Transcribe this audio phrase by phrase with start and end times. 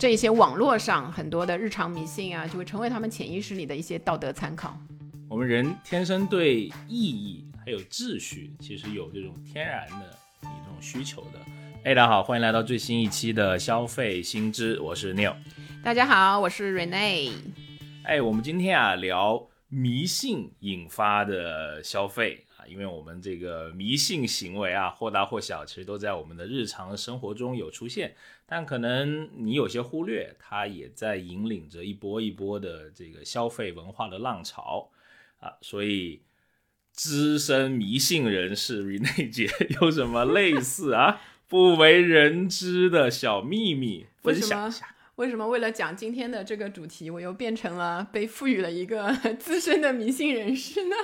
[0.00, 4.74] 这些网络上很多的日常迷信啊，就会成为他们潜意识里的一些道德参考。
[5.28, 11.38] 我们人天生对意义还有秩序，其实有这种天然的一种需求的。
[11.84, 15.34] 哎，大家好，欢迎来到最新一期的消费新知，我是 Neil。
[15.84, 17.34] 大家好，我是 Rene。
[18.04, 28.14] 哎，我们今天啊聊迷信引发的消费啊，因为我们这个迷信行为啊，或大或小，其实都在我们的日常生活中有出现，
[28.46, 34.90] 但可能你有些忽略，它也在引领着一波一波的这个消费文化的浪潮
[35.40, 36.22] 啊，所以
[36.92, 44.94] 资深迷信人士 Rene 姐有什么类似啊不为人知的小秘密分享一下？
[45.16, 50.96] 为什么为了讲今天的这个主题，我又变成了被赋予了一个 资深的迷信人士呢？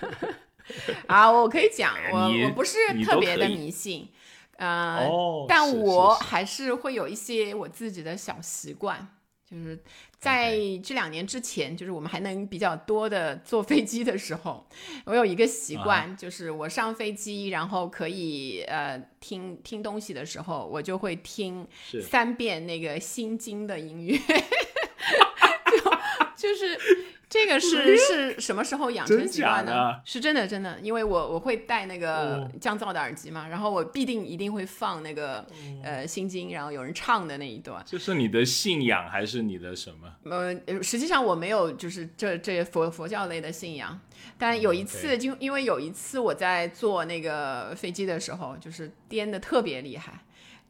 [1.06, 4.08] 啊，我可以讲，我我不是特别的迷信，
[4.56, 5.08] 呃，
[5.48, 9.08] 但我还是会有一些我自己的小习惯。
[9.44, 9.78] 就是
[10.18, 14.66] 在这两年之前，就是我们还能比较多的坐飞机的时候，
[15.04, 21.68] 我有一个习惯，就是我上飞机，然后可以呃听听东西的时候，我就会听
[22.00, 24.16] 三遍那个心经的音乐，
[26.38, 26.80] 就 就是。
[27.32, 30.02] 这个是是什么时候养成习惯的？
[30.04, 35.42] 是真的，真的，因为我我会戴那个降噪的耳机嘛，然后我必定一定会放那个
[35.82, 37.82] 呃心经，然后有人唱的那一段。
[37.86, 40.12] 就是你的信仰还是你的什么？
[40.66, 43.98] 呃，实际上我没有，就是这这佛佛教类的信仰。
[44.36, 50.12] 但有一次，就因为有一次我在坐那个飞机的时候，就是颠的特别厉害。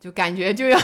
[0.02, 0.78] 就感觉就要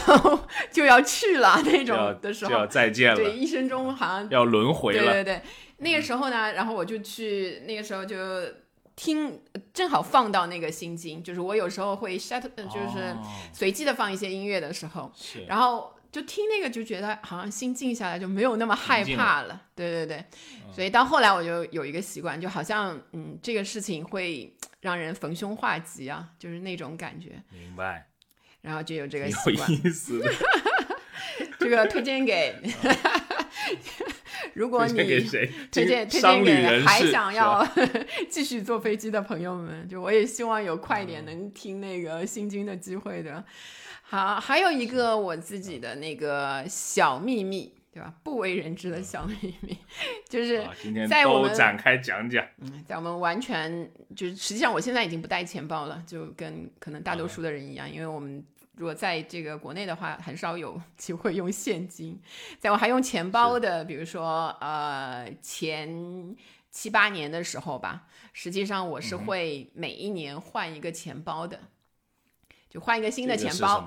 [0.71, 3.17] 就要去了那种的时候，就要再见了。
[3.17, 5.03] 对，一生中好像要轮回了。
[5.03, 5.43] 对对对，
[5.79, 8.17] 那个时候呢，然后我就去，那个时候就
[8.95, 9.43] 听，
[9.75, 13.17] 正好放到那个心经，就是我有时候会 shut，就是
[13.53, 15.11] 随机的放一些音乐的时候，
[15.49, 19.61] 然后就听那个，就觉得好像心静下来，就没有那么害怕了。
[19.75, 20.25] 对对对，
[20.73, 27.43] 所以到后来我就有一个习惯，就好像嗯，这个事情会让人逢凶化吉啊，就是那种感觉。
[27.53, 28.07] 明白。
[28.63, 30.23] 然后就有这个习惯，有意思。
[31.59, 32.55] 这个推荐给，
[34.55, 37.67] 如果你推荐推荐给 还想要
[38.29, 43.45] 继续坐飞机的朋友们，就我也希望有快点能听那个新军的机会的。
[44.03, 48.15] 好，还有一个我自己的那个小秘密，对吧？
[48.23, 49.77] 不为人知的小秘密，
[50.29, 50.65] 就是
[51.09, 52.47] 在我们展开讲讲。
[52.59, 58.45] 嗯，在我们完全就是实际上，我现在已经不带钱包了，就跟可能大多数的人一样，因为我们。
[58.77, 62.17] 如果在这个国内的话，很少有机会用现金。
[62.61, 66.37] 在我还用钱包的，比如说呃前
[66.71, 71.59] 七八年的时候吧，实际上我是会每一年换一个钱包的。
[72.71, 73.83] 就换一个新的钱包，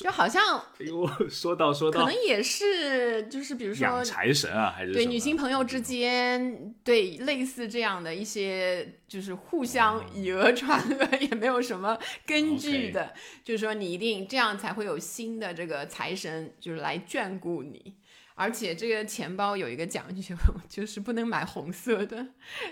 [0.00, 11.96] 就好像哎呦，说 到说到，可能也是就是比如说养财神啊，还是对女性朋友之间，对类似这样的一些，就是互相以讹传讹，也没有什么
[12.26, 13.14] 根据的，
[13.44, 17.94] 就是说你一定这样才会有新的这个财神，就是来眷顾你。
[18.38, 20.32] 而且这个钱包有一个讲究，
[20.68, 22.24] 就是不能买红色的，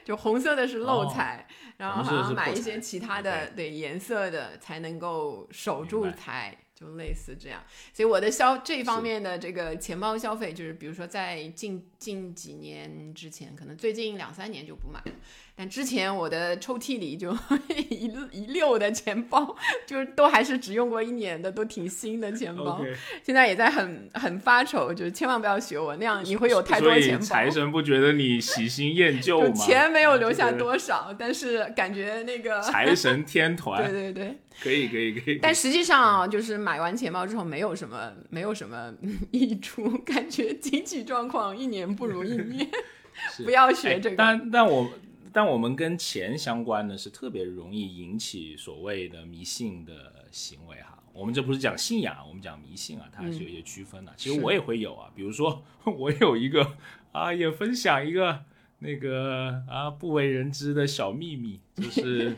[0.04, 1.44] 就红色的是漏财，
[1.76, 7.62] 然后好像买一些其他的对颜色的才能够守住财，就类似这样。
[7.92, 15.12] 所以我的消这方面的这个钱包消费，就是比如说在近近几年之前，可能最近两三年就不买了。
[15.58, 17.34] 但之前我的抽屉里就
[17.88, 19.56] 一一溜的钱包，
[19.86, 22.84] 就是都还是只用过一年的，都挺新的钱包。
[23.24, 27.24] 现在也在很很发愁，就是千万不要学我那样，你会有太多钱包。
[27.24, 29.54] 财神不觉得你喜新厌旧吗？
[29.54, 33.82] 钱没有留下多少，但是感觉那个财神天团。
[33.82, 35.38] 对对对，可以可以可以。
[35.40, 38.94] 但实际上就是买完钱包之后，没有什么没有什么
[39.30, 42.68] 益处，感觉经济状况一年不如一年。
[43.44, 44.16] 不要学这个。
[44.16, 44.90] 但但我。
[45.32, 50.98] 但我们跟钱相关的是特别容易引起所谓的迷信的行为哈。
[51.12, 54.14] 我们这不是讲信仰，我们讲迷信啊，它还是有一些区分的。
[54.16, 56.66] 其实我也会有啊，比如说 我有一个
[57.12, 58.44] 啊，也分享一个
[58.78, 62.34] 那个啊不为人知的小秘密，就是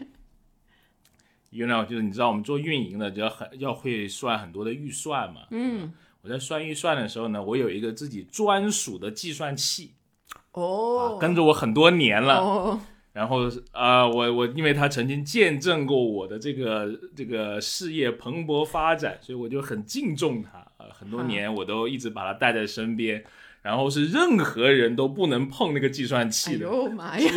[1.58, 5.42] ，you know，就是你知道我们做运营的就要很要会算很多的预算嘛。
[5.50, 9.92] 嗯，我在算预算的时候呢，我有一个自己专属的计算器。
[10.52, 12.80] 哦，跟着我很多年了，
[13.12, 23.22] 然后啊，我我因为他曾经见证过我的这个这个事业蓬勃发展，所以我就很敬重他啊，很多年我都一直把他带在身边，
[23.68, 26.66] 然后是任何人都不能碰那个计算器的。
[26.66, 27.28] 哦妈呀，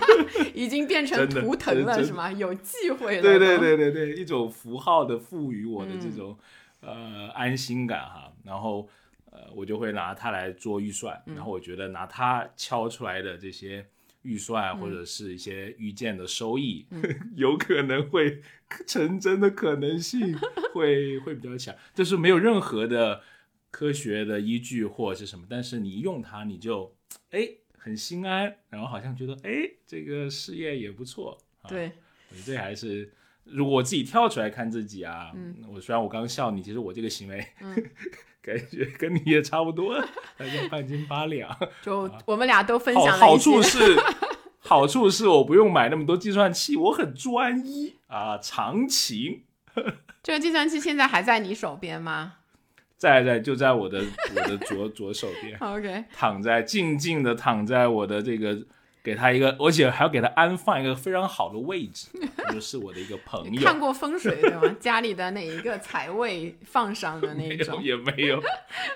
[0.54, 2.32] 已经变成图腾了是吗？
[2.32, 3.22] 有忌讳了。
[3.22, 6.38] 对对对对对，一种符号的赋予我的这种
[6.80, 8.88] 呃安心感哈，然后。
[9.36, 13.84] 呃，我就会拿它来做预算，然后我觉得拿它敲出来的这些
[14.22, 16.86] 预算或者是一些预见的收益，
[17.34, 18.40] 有可能会
[18.86, 20.38] 成真的可能性
[20.72, 23.22] 会会比较强，就是没有任何的
[23.74, 26.94] 科学的依据或者是什么，但是你用它你就
[27.30, 31.36] 哎很心安，然后好像觉得哎这个事业也不错，
[31.68, 31.90] 对，
[32.46, 33.12] 这还是。
[33.42, 35.32] 如果我自己跳出来看自己啊，
[35.68, 37.44] 我虽然我刚笑你，其实我这个行为，
[38.40, 40.00] 感觉跟你也差不多，
[40.38, 41.54] 大家半斤八两。
[41.82, 43.96] 就我们俩都分享了好处是，
[44.60, 49.42] 好处是我不用买那么多计算器，我很专一啊，长情。
[50.22, 52.36] 这个计算器现在还在你手边吗？
[52.96, 54.02] 在在，就在我的
[54.34, 55.58] 我的左左手边。
[55.58, 58.58] OK，躺在静静的躺在我的这个。
[59.04, 62.08] 给他一个，而且还要给他安放一个非常好的位置，
[62.50, 63.62] 就是我的一个朋友。
[63.62, 64.62] 看过风水对吗？
[64.80, 67.82] 家里的哪一个财位放上的那种？
[67.84, 68.42] 也没有，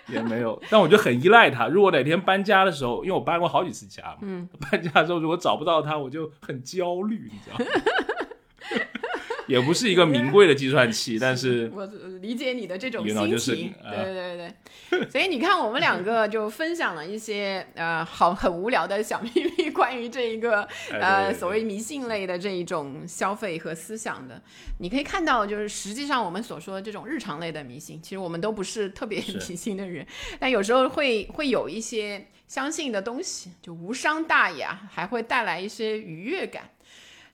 [0.06, 0.59] 也没有。
[0.71, 1.69] 但我就很依赖他。
[1.69, 7.67] 如果哪天搬家的时候，因为我搬过好几次家嘛，嗯， 搬家的时候如果找不到他，我就很焦虑，你知道吗？
[9.49, 11.85] 也不是一个名贵的计算器， 但是我
[12.21, 14.55] 理解你的这种心情，对对对。
[15.11, 24.41] 所以你看，我们两个就分享了一些呃好很无聊的小秘密，关于这一个 呃所谓迷信类的这一种消费和思想的。
[24.79, 30.06] 你可以看到，就是实际上我们所说的这种日常类的迷信，其实我们都不是特别迷信的人，
[30.39, 36.71] 但有时候会会有一些相信的东西，就无伤大雅，还会带来一些愉悦感。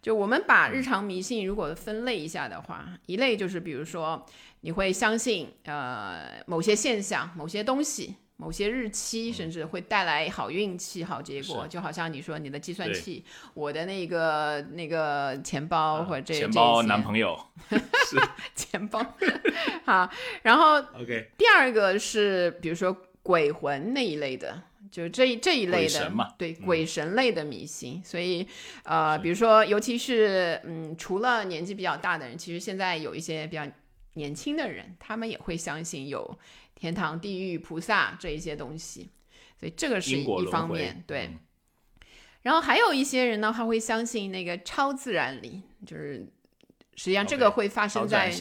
[0.05, 4.23] 就我们把日常迷信如果分类一下的话，一类就是比如说
[4.61, 11.67] 你会相信呃某些现象、某些东西、某些日期，甚至会带来好运气、好结果。
[11.67, 13.25] 就好像你说你的计算器，
[13.55, 17.39] 我的那个那个钱包或者这钱包男朋友。
[17.71, 18.21] 是
[18.55, 19.03] 钱包。
[19.87, 20.11] 好，
[20.43, 24.65] 然后 OK 第二个是比如说鬼魂那一类的。
[24.95, 28.47] 就是这这一类的，对鬼神类的迷信，所以
[28.85, 33.67] 呃，比如说，尤其是嗯，除了年纪比较大的人，其实现在有一些比较
[34.13, 36.39] 年轻的人，他们也会相信有
[36.77, 39.11] 天堂、地狱、菩萨这一些东西，
[39.59, 41.03] 所以这个是一方面。
[41.09, 41.29] 对，
[42.43, 46.25] 然后还有一些人呢，他会相信那个超自然力，就是
[46.95, 48.33] 实际上这个会发生在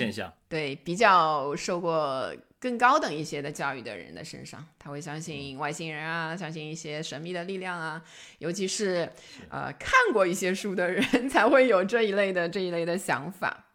[0.47, 2.31] 对比较受过。
[2.63, 8.01] 更高等一些的教育的人的身上，他会相信外星人啊，相信一些神秘的力量啊，
[8.38, 9.12] 尤其是
[9.50, 13.65] 呃看过一些书的人 才会有这一类的这一类的想法。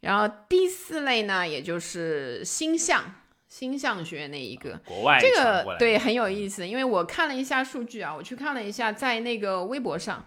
[0.00, 3.14] 然后第四类呢，也就是星象
[3.46, 10.26] 星象学那一个，国外这个对很有意思，因为我看了一下数据啊，我去看了一下，在那个微博上。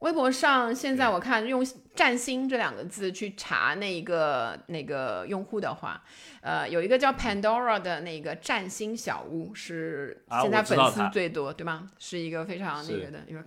[0.00, 6.02] 微博上现在我看用“占星”这两个字去查那个那个用户的话，
[6.40, 11.90] 呃，有一个叫 Pandora 的那个占星小屋是现在粉丝最多，对吗？
[11.98, 13.42] 是一个非常那个的，因为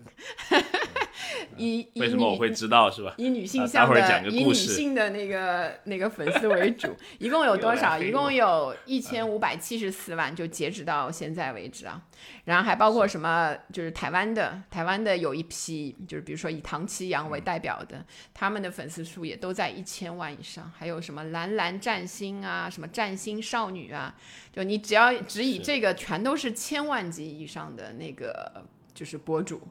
[1.58, 3.14] 以为什么我会知道是吧？
[3.18, 7.98] 以女性向的以女性的那个那个粉丝为主， 一共有多少？
[7.98, 12.02] 一共有一千五百七十四万，就截止到现在为止啊。
[12.46, 13.56] 然后还包括什么？
[13.72, 20.72] 就是台湾的，台湾的有一批，就是比如说以唐奇阳为代表的，他们的粉丝数也都在一千万以上。
[20.78, 24.16] 还有什么蓝蓝占星啊，什么占星少女啊，
[24.52, 28.64] 就你只要只以这个，全都是千万级以上的那个
[28.94, 29.62] 就是博主。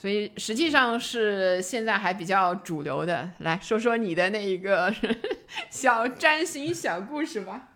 [0.00, 3.30] 所以实际上是现在还比较主流的。
[3.40, 4.90] 来说说你的那一个
[5.68, 7.68] 小占星小故事吧。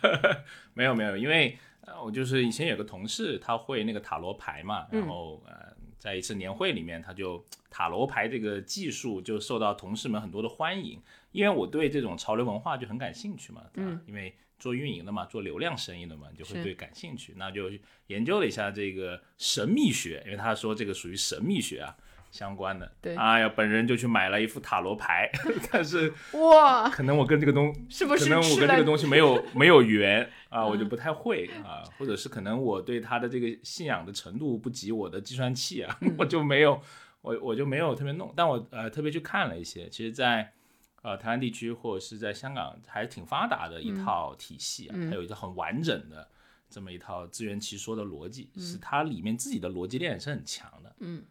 [0.72, 1.58] 没有没有，因为。
[2.04, 11.00] 我就是以前有个同事，他会那个塔罗牌嘛，然后呃，在一次年会里面，他就塔罗牌这个技术就受到同事们很多的欢迎，
[11.32, 17.70] 因为我对这种潮流文化就很感兴趣嘛，嗯，因为做运营的嘛，做流量生意的嘛，就会对感兴趣，那就
[18.08, 21.96] 研究了一下这个神秘学，因为他说这个属于神秘学啊。
[22.30, 25.30] 相关的，对，哎呀，本人就去买了一副塔罗牌，
[25.72, 36.78] 但是哇，可能我跟这个东是不是可能我跟这个东西没有 没有缘啊，我就不太会啊，或者是可能我对他的这个信仰的程度不及我的计算器啊， 我就没有
[37.22, 40.52] 我我就没有特别弄，但我呃特别去看了一些，其实，在
[41.02, 46.28] 呃台湾地区或者是在香港还挺发达的一套体系啊，它有一个很完整的
[46.68, 51.22] 这么一套自圆其说的逻辑，是它里面自己的逻辑链是很强的，嗯。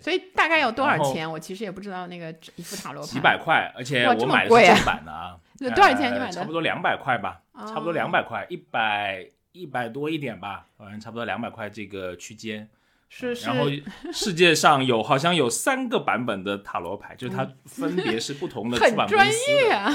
[0.00, 1.30] 所以大概要多少钱？
[1.30, 3.12] 我其实也不知道那个一副塔罗牌。
[3.12, 5.38] 几百块，而且我买的是正版的啊。
[5.60, 6.12] 那多少钱？
[6.12, 6.32] 你买的？
[6.32, 12.68] 差不多两百块吧，差不多两百块，一百一百多一点吧，反正差不多两百块这个区间。
[13.08, 13.46] 是是。
[13.46, 13.64] 然后
[14.12, 19.16] 世界上有好像有三个版本的塔罗牌，就是它分别是不同的 出版公司。
[19.16, 19.90] 很专业啊，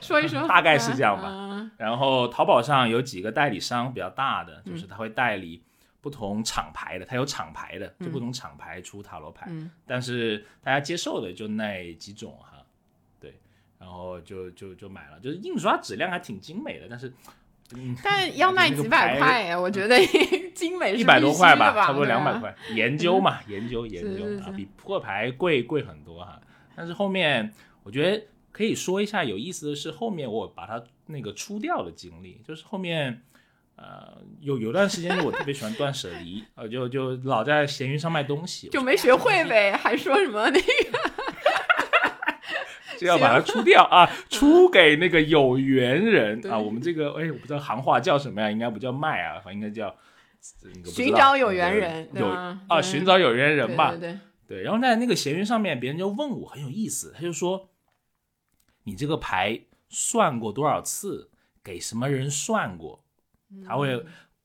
[0.00, 0.46] 说一说。
[0.48, 1.70] 大概是这样吧。
[1.76, 5.62] 然后淘宝上有几个代理商比较大的，就是他会代理
[6.00, 9.46] 不同厂牌的，他有厂牌的，就不同厂牌出塔罗牌。
[9.48, 9.70] 嗯。
[9.86, 12.62] 但是大家接受的就那几种哈，
[13.18, 13.38] 对。
[13.78, 17.12] 然后就就就买了，就是印刷质量还挺精美的，但是。
[18.02, 19.98] 但要卖几百块，我觉得
[20.54, 22.54] 精美一百多块吧，差不多两百块。
[22.74, 26.40] 研究嘛， 研究研究啊，比破牌贵贵很多哈。
[26.76, 33.22] 但是后面我觉得可以说一下有意思的是，后面我把它那个出掉的经历，就是后面
[33.76, 41.15] 呃有有段时间我特别喜欢断舍离，呃就就老在闲鱼上卖东西，就没学会呗，还说什么那个。
[42.98, 46.58] 就要把它 出掉啊，出给那个有缘人啊。
[46.58, 48.50] 我们这个哎，我不知道行话叫什么呀？
[48.50, 49.94] 应该不叫卖啊，应该叫
[50.84, 52.08] 寻找有缘人。
[52.14, 53.90] 有啊，寻找有缘人吧。
[53.90, 54.62] 对对对。
[54.62, 57.68] 然后在那个闲鱼上面，别人就问我很有意思，他就说
[58.84, 61.30] ：“你这个牌算过多少次？
[61.64, 63.04] 给什么人算过？”
[63.66, 64.04] 他会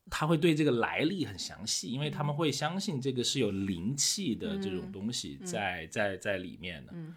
[0.10, 6.92] 他会对这个来历很详细，因为他们会相信这个是有灵气的这种东西在在在里面的。
[6.96, 7.16] 嗯。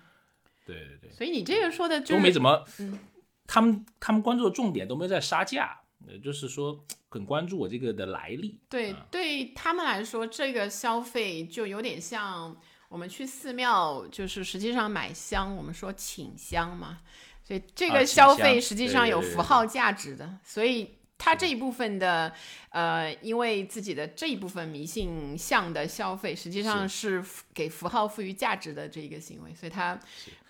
[0.65, 2.99] 对对对，所以你这个说的都没怎么，嗯。
[3.47, 5.79] 他们他们关注的重点都没有在杀价，
[6.09, 8.59] 呃，就是说很关注我这个的来历。
[8.71, 12.57] 对，对他们来说，这个消费就有点像
[12.89, 17.01] 我们去寺庙，就是实际上买香，我们说请香嘛，
[17.43, 20.97] 所以这个消费实际上有符号价值的，所以。
[21.17, 22.31] 他这一部分的，
[22.71, 27.25] 呃，因为自己的这一部分迷信向的消费，实际上是。
[27.55, 29.99] 给符号赋予价值的这一个行为，所以他，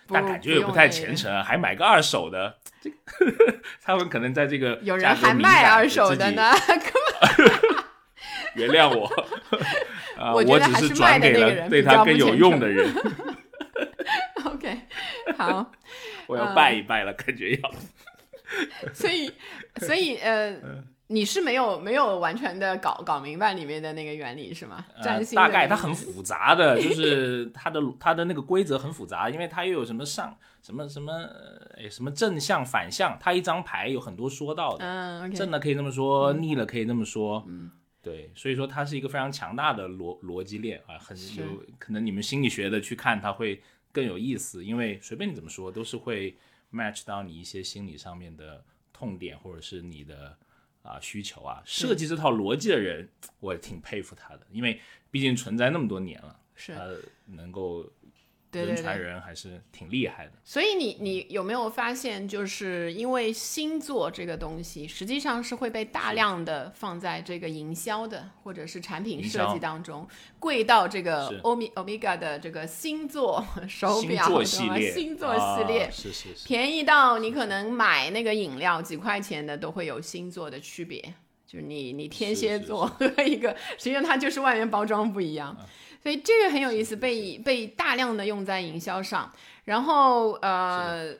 [0.08, 2.90] 但感觉也不太虔诚，还买个二手的，这
[3.82, 6.52] 他们可能在这个有人还卖二手的呢，
[8.54, 9.10] 原谅我，
[10.32, 12.94] 我我只是转给了对他更有用的人。
[14.44, 14.78] OK，
[15.36, 15.72] 好，
[16.26, 17.72] 我要拜一拜了，感觉要。
[18.92, 19.32] 所以，
[19.80, 20.54] 所以，呃，
[21.14, 24.84] 你是没有没有完全的搞搞明白里面的那个原理是吗？
[25.02, 31.12] 占星大概它很复杂的，就是它的 它的那个规则很复杂，因为它又有什么上什么什么
[31.76, 37.70] 哎什么正向反向，它一张牌有很多说到的，嗯，正的可以这么说，逆了可以这么说，嗯，
[38.02, 41.44] 对，所以说它是一个非常强大的逻逻辑链啊，很有
[41.78, 46.36] 可能你们心理学的去看它会更有意思，因为随便你怎么说都是会。
[46.74, 48.60] match 到你一些心理上面的
[48.92, 50.36] 痛点，或者是你的
[50.84, 53.08] 啊需求啊，设计这套逻辑的人，
[53.40, 56.86] 我也挺佩服他的，因为毕竟存在那么多年了，是他
[57.26, 57.90] 能够。
[58.62, 70.06] 人传人还是挺厉害的，所以你你有没有发现，就是因为星座这个东西，实际上是会被大量的放在这个营销的或者是产品设计当中，
[70.38, 81.02] 贵到这个欧米欧米伽的这个星座手表，星座星座系列，是是是，便宜到你可能买那个饮料几块钱的都会有星座的区别，
[81.46, 85.56] 就是你你天蝎座和一个，实际上它就是外面包装不一样。
[86.04, 89.32] 所以这个很有意思，被被大量的用在营销上，
[89.64, 91.14] 然后呃，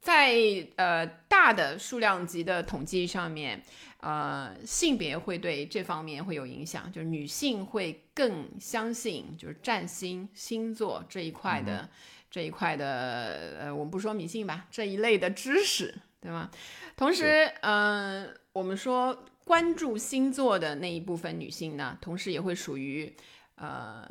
[0.00, 0.34] 在
[0.74, 3.62] 呃大的数量级的统计上面，
[4.00, 11.88] 呃，性别会对这方面会有影响，就是女性会更相信就是占星星座这一块的
[12.28, 16.50] 这一块的呃，我们不说迷信吧，这一类的知识，对吗？
[16.96, 23.14] 同时，嗯，我们说关注星座的那一部分女性呢，同时也会属于。
[23.60, 24.08] 呃，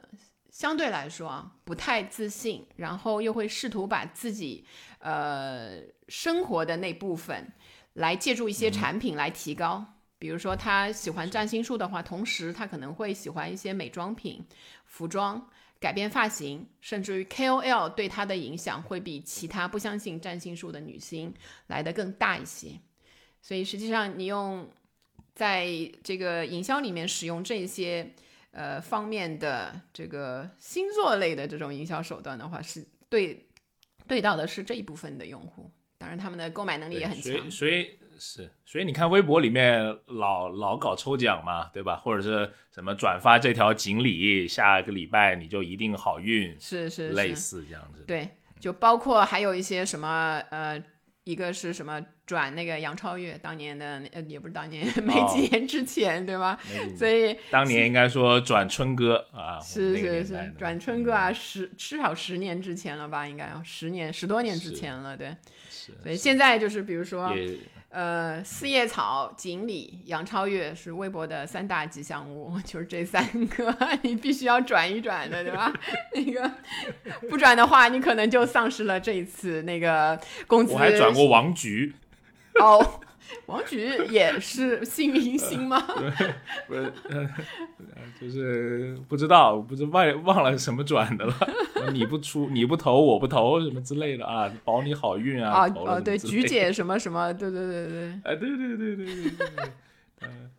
[0.52, 4.66] 相对来说啊，不太自信，然后又会试图把自己
[5.00, 7.54] 呃生活的那部分
[7.94, 9.86] 来借助一些产品来提高。
[10.20, 14.46] 比如说，他喜欢占星术的话，同时他可能会喜欢一些美妆品、
[14.86, 15.50] 服装、
[15.80, 21.34] 改变发型，甚至于 KOL 对他的影响会比其他不相信占星术的女星
[21.68, 22.72] 来的更大一些。
[23.42, 24.68] 所以，实际上你用
[25.34, 25.68] 在
[26.04, 28.14] 这个营销里面使用这些。
[28.52, 33.48] 呃，方面的这个星座类的这种营销手段的话，是对
[34.08, 37.52] 对到的是这一部分的用户，当然他们的购买能力也很强。
[37.52, 41.98] 所以是，所以你看微博里面老老搞抽奖嘛，对吧？
[41.98, 48.04] 或者是什么转发这条锦鲤，下个礼拜你就一定好运，是是类似这样子。
[48.08, 50.84] 对，就包括还有一些什么呃。
[51.28, 56.58] 一个是什么转那个杨超越当年的呃也不是当年 没几年之前对吧？
[56.98, 63.28] 所以当年应该说转春哥啊，是是是转春哥啊，十至少十年之前了吧？
[63.28, 65.36] 应该十年十多年之前了，对。
[66.02, 67.34] 所以现在就是比如说
[67.90, 75.74] 呃，四叶草、锦鲤、杨超越是微博的三大吉祥物， 就是这三个， 你必须要转一转的，对吧？
[76.14, 76.52] 那个
[77.30, 80.74] 不转的话，你可能就丧失了这一次那个工资。
[80.74, 81.96] 我还转过王菊。
[82.60, 83.00] 哦。
[83.48, 85.80] 王菊也是新明星吗？
[86.68, 86.94] 不是，
[88.20, 91.34] 就是不知道，不知忘忘了什么转的了。
[91.94, 95.52] 你不出，你不投，我不投，什么之类的啊，保你好运啊。
[95.52, 98.20] 啊啊，对，菊姐什么什么，对对对对。
[98.24, 99.32] 哎，对对对对对对。
[100.22, 100.50] 嗯，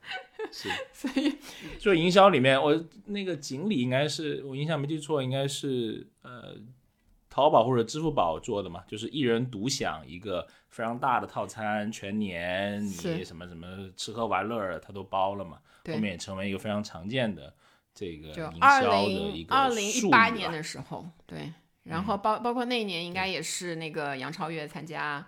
[0.50, 0.68] 是。
[0.92, 1.37] 所以
[1.78, 6.56] 做营销里面，我那个锦鲤应该是我印象没记错，应该是呃。
[7.38, 15.59] 淘宝或者支付宝做的嘛，就是一人独享一个非常大的套餐，全年你什么什么吃喝玩乐他都包了嘛。
[15.87, 17.54] 后面也成为一个非常常见的
[17.95, 19.02] 这个营销的
[19.33, 21.52] 一个二零一八年的时候，对，
[21.85, 25.25] 然后包包括那一年应该也是那个杨超越参加。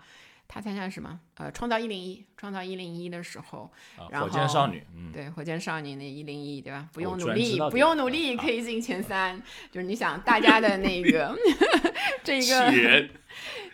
[0.52, 1.21] 他参加什么？
[1.37, 3.71] 呃，创造一零一，创造一零一的时候，
[4.11, 6.88] 然后火箭少女，嗯，对，火箭少女那一零一，对吧？
[6.92, 9.40] 不用努力，不用努力可以进前 三，
[9.71, 11.33] 就是你想大家的那个
[12.25, 13.09] 这个，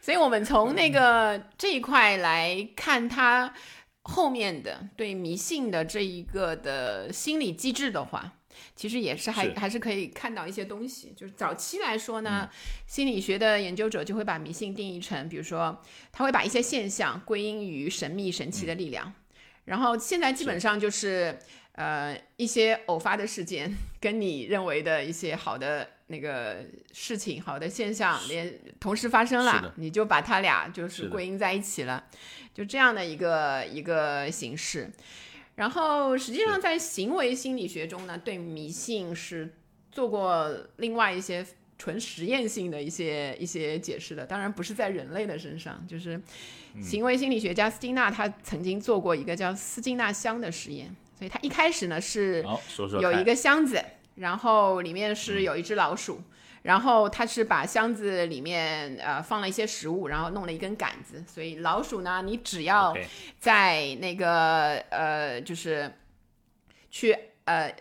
[0.03, 3.55] 所以我们从那个这一块来看他
[4.03, 8.33] 后面的对迷信的这一个的心理机制的话。
[8.75, 12.49] 其实也是还还是可以看到一些东西，就是早期来说呢，
[12.87, 15.83] 心理学的研究者就会把迷信定义成，比如说
[16.13, 19.13] 他会把一些现象归因于神秘神奇的力量，
[19.65, 21.39] 然后现在基本上就是
[21.73, 32.05] 呃一些偶发的事件跟你认为的一些好的那个事情、好的现象连同时发生了，你就把它俩就是归因在一起了，
[32.55, 34.91] 就这样的一个一个形式。
[35.57, 39.53] 然后，实际上在行为心理学中呢，对迷信是
[39.91, 41.45] 做过另外一些
[41.79, 44.25] 纯实验性的一些一些解释的。
[44.25, 46.21] 当然，不是在人类的身上，就是
[46.81, 50.95] 行为心理学家斯金纳他曾经做过一个叫斯金纳箱的实验。
[51.19, 52.45] 所以他一开始呢是
[53.01, 53.83] 有一个箱子，
[54.17, 56.21] 然后里面是有一只老鼠。
[56.67, 62.93] 然后他是把箱子里面呃放了一些食物，然后弄了一根杆子，所以老鼠呢，你只要
[63.39, 65.89] 在那个呃就是
[66.91, 67.73] 去呃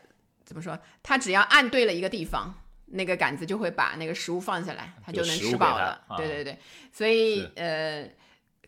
[0.44, 2.54] 怎么说，它只要按对了一个地方，
[2.86, 6.06] 那个杆子就会把那个食物放下来，它就能吃饱了。
[6.16, 6.60] 对对对，
[6.92, 8.08] 所以呃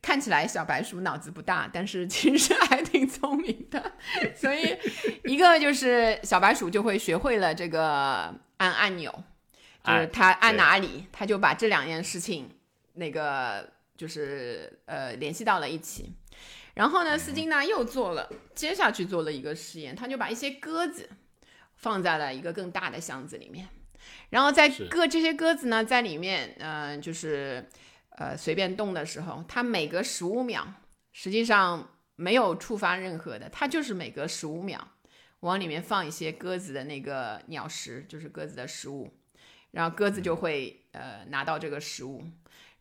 [0.02, 3.92] 看起来小白鼠脑子不大，但是其实还挺聪明的。
[4.36, 4.76] 所以
[5.26, 9.24] 一个就是小白鼠就会学会了这个按按钮。
[9.88, 12.50] 就是他按哪里，他就把这两件事情，
[12.96, 16.14] 那个就是呃联系到了一起。
[16.74, 21.10] 然后呢，斯金纳又做了，接下去做了一个实验，他就把一些鸽子
[21.78, 23.68] 放在了一个更大的箱子里面，
[24.30, 27.68] 然后在鸽这些鸽子呢在里面，嗯，就是
[28.10, 30.68] 呃随便动的时候，它每隔十五秒，
[31.14, 34.88] 实际上没有触发任何的，它就是每隔十五秒
[35.40, 39.12] 往里面放一些鸽子的那个鸟食，就是鸽子的食物。
[39.72, 42.24] 然后鸽子就会呃拿到这个食物，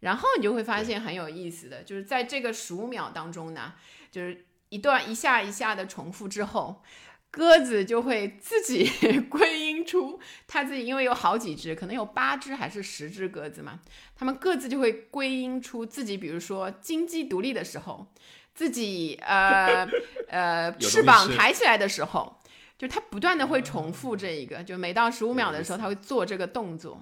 [0.00, 3.74] 然后你就会发现很有意思的就是在这个十五秒当中呢，
[4.10, 6.82] 就是一段一下一下的重复之后，
[7.30, 8.90] 鸽子就会自己
[9.28, 13.80] 归因出它自己，因为有好几只，可能有八只还是十只鸽子嘛，
[14.14, 18.06] 它们各自就会归因出自己，比如说金鸡独立的时候，
[18.54, 19.86] 自己呃
[20.28, 22.40] 呃翅膀抬起来的时候。
[22.78, 27.00] 就他不断的会重复这一个，就每到十五秒的时候，他会做这个动作，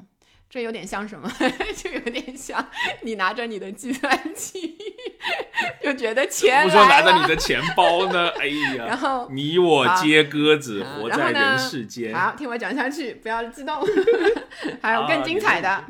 [0.48, 1.30] 这有点像什么？
[1.76, 2.64] 就有点像
[3.02, 4.76] 你拿着你的计算器，
[5.82, 8.28] 就觉得钱不说拿着你的钱包呢？
[8.38, 12.14] 哎呀，然后你我皆鸽子，活在人世间。
[12.14, 13.82] 好，听我讲下去，不要激动，
[14.80, 15.84] 还有更精彩的。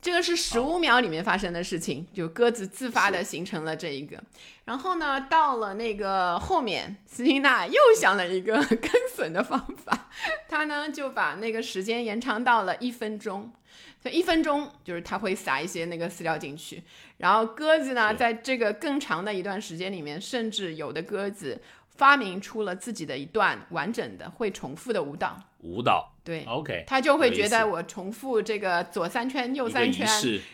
[0.00, 4.16] 这个是十五秒里面发生的事情，就鸽子自发的形成了这一个。
[4.64, 10.08] 然后呢，到了那个后面，斯金纳又想了一个 更损的方法，
[10.48, 13.52] 他呢就把那个时间延长到了一分钟。
[14.00, 16.80] 所以一分钟就是他会撒一些那个饲料进去，
[17.16, 21.60] 然后鸽子呢，在这个更长的一段时间里面，甚至有的鸽子
[21.98, 25.36] 发明出了自己的一段完整的会重复的舞蹈。
[25.58, 26.14] 舞蹈。
[26.22, 30.06] 对，OK，他就会觉得我重复这个左三圈右三圈，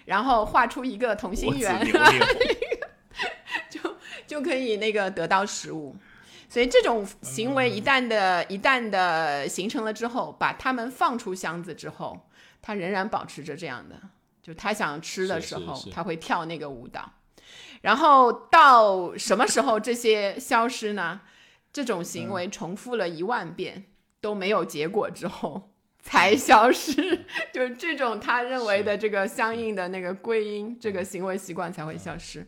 [0.06, 1.84] 然后画出一个同心圆，
[3.68, 5.94] 就就可以那个得到食物。
[6.48, 12.28] 所以这种行为一旦的一旦的形成了之后，把它们放出箱子之后，
[12.62, 14.00] 他仍然保持着这样的，
[14.42, 17.10] 就他想吃的时候，他会跳那个舞蹈。
[17.80, 21.20] 然后到什么时候这些消失呢？
[21.74, 23.84] 这种行为重复了一万遍。
[24.24, 26.94] 都没有结果之后才消失，
[27.52, 32.46] 就是这种他认为的这个相应的那个归因，这个行为习惯才会消失。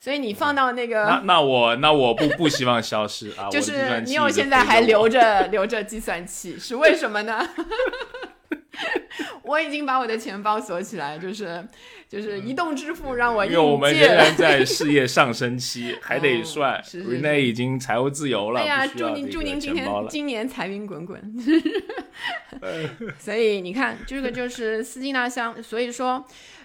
[0.00, 3.50] 所以你放到那个，那那我那我不不希望消失啊！
[3.52, 7.46] 就是你有现在还留着留着计算器，是为什么呢？
[9.44, 11.64] 我已经把我的钱包锁起来，就是
[12.08, 16.82] 就是移动支付让我因为我们仍然在事业上升期， 还得算。
[16.82, 21.20] Rene 已经财务自由了，哎呀，祝您祝您今天今年财运滚滚。
[23.18, 26.24] 所以你看，这个就是斯金纳香，所以说。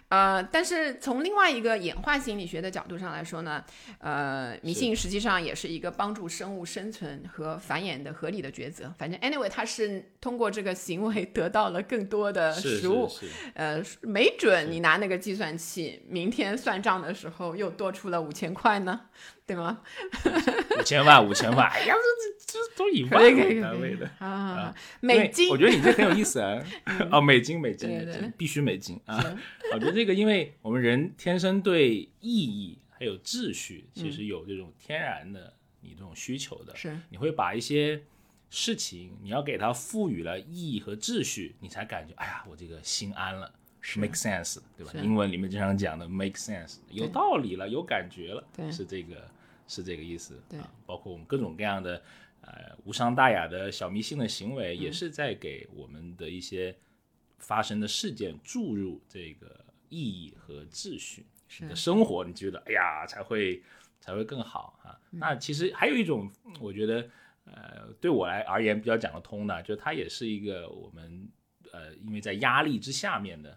[0.09, 3.63] 呃，但是从另外一个演化心理学的角度上来说呢，
[3.99, 8.93] 呃，迷信实际上也是一个帮助生物生存和繁衍的合理的抉择。
[8.97, 13.09] 反正 anyway，它是通过这个行为得到了更多的食物。
[13.53, 19.01] 呃，没准你拿那个计算器，明天算账的时候又多出了五千块呢。
[19.49, 19.81] 对吗？
[20.77, 21.95] 五千万，五千万，哎呀，
[22.47, 24.71] 这这这都以万为单位的啊！
[25.01, 26.63] 美金，我觉得你这很有意思啊！
[27.11, 27.89] 哦，美金，美金，
[28.37, 29.17] 必须美金啊！
[29.73, 36.75] 我觉得这个，因为我们人天生对意义还有秩序，其实有这种天然的你这种需求的。
[36.75, 37.99] 是，你会把一些
[38.51, 43.51] 事情，你要给它赋予了意义和秩序，你才感觉，哎呀，我这个心安了。
[43.95, 44.91] make sense，对吧？
[45.01, 49.27] 英文里面经常讲的 make sense，有道理了，有感觉了，是这个。
[49.69, 52.01] 是这个意思，对，包括我们各种各样的，
[52.41, 56.75] 呃，无伤大雅的小迷信的行为，也是在给我们的一些
[57.37, 61.27] 发生的事件注入这个意义和秩序。
[61.47, 63.61] 是的生活，你觉得，哎呀，才会
[64.01, 64.99] 才会更好啊。
[65.11, 67.07] 那其实还有一种，我觉得，
[67.45, 71.29] 呃，对我来而言比较讲得通的，就它也是一个我们，
[71.71, 73.55] 呃，因为在压力之下面的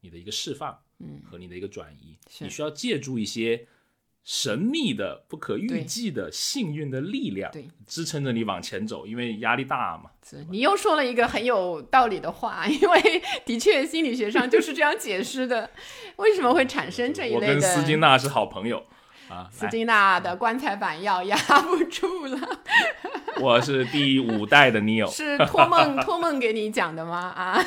[0.00, 3.66] 你的一个释放，嗯，和你的一个转移，你需要借助一些。
[4.26, 10.10] 神秘的、不可预计的幸运的力量，对，支撑着你往前走，因为压力大嘛。
[10.50, 15.70] 你又说了一个很有道理的话，因为的确心理学上就是这样解释的。
[16.16, 17.46] 为什么会产生这一类的？
[17.46, 18.84] 我跟斯金纳是好朋友
[19.28, 19.48] 啊。
[19.52, 22.40] 斯金纳的棺材板要压不住了。
[23.38, 27.32] 我是第五代的 Neo， 是托梦托梦给你讲的吗？
[27.36, 27.62] 啊？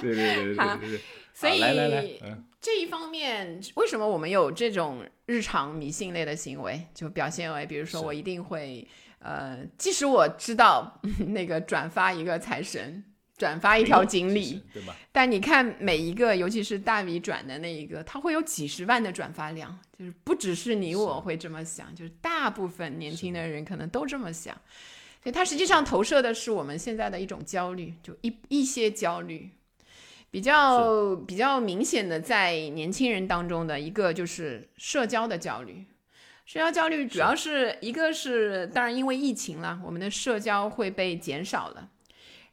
[0.00, 1.00] 对对对对对对。
[1.34, 2.06] 所以来来来，
[2.60, 6.86] 这一方面，为什么我们有这种日常迷信类的行为？
[6.92, 8.86] 就表现为，比如说，我一定会，
[9.20, 13.02] 呃，即使我知道 那个转发一个财神，
[13.38, 14.94] 转发一条锦鲤， 对吧？
[15.10, 24.54] 但你看每一个，尤其是大 V 转的那一个，它会有几十万的转发量，就是不只是你我会这么想，就是大部分年轻的人可能都这么想，
[25.22, 29.48] 所以它实际上投射的是我们现在的一种焦虑，就一一些焦虑。
[30.30, 35.84] 比较比较明显的，在年轻人当中的一个就是社交的焦虑。
[36.46, 41.90] 社交焦虑主要是一个是，当然因为疫情了，我们的社交会被减少了。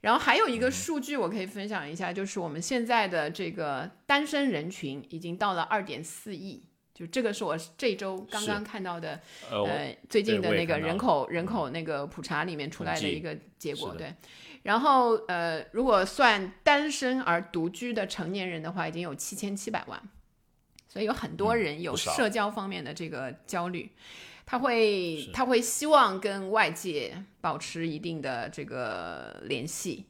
[0.01, 6.61] 然后还有一个数据我可以分享一下，就是我们现在的这个单身人群已经到了二点四亿，
[6.97, 14.11] 就这个是我这周刚刚看到的，呃，最近的那个人口人口那个普查里面出来的一个结果，对。
[14.63, 20.01] 然后，呃，如果算单身而独居的成年人的话，已经有七千七百万，
[20.89, 23.91] 所以有很多人有社交方面的这个焦虑，
[24.43, 30.07] 他会他会希望跟外界保持一定的这个联系。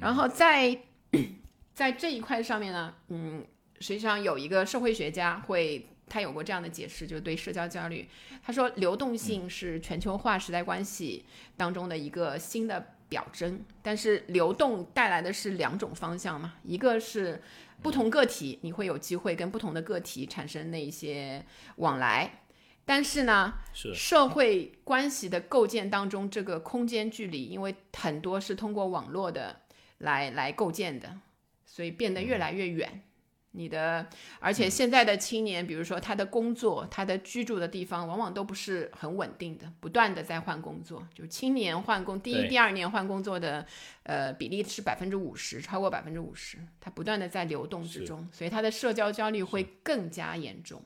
[0.00, 0.76] 然后在
[1.72, 3.42] 在这一块上面呢，嗯，
[3.80, 8.08] 实际上有一个社会学家会他有过这样的解释，就是对社交焦虑，
[8.42, 11.24] 他说流动性是全球化时代关系
[11.56, 12.92] 当中的一个新的。
[13.08, 17.40] 表征，但是流动带来的是两种方向嘛，一个是
[17.80, 22.40] 不同个体，你会有机会跟不同的个体产生那一些往来，
[22.84, 29.60] 但是呢，是社会关系的构建当中，这个空间距离，因为很多是通过网络的
[29.98, 31.16] 来来构建的，
[31.64, 33.02] 所以变得越来越远。
[33.56, 34.06] 你的，
[34.38, 41.02] 而且现在的青年，比如说他的工作，他的居住的地方，往往都不是很稳定的，不断的在换工作。
[41.14, 43.66] 就青年换工，第一、第二年换工作的，
[44.02, 46.58] 呃，比例是百分之五十，超过百分之五十。
[46.78, 50.84] 他不断的在流动之中，所以他的社交焦虑会更加严重，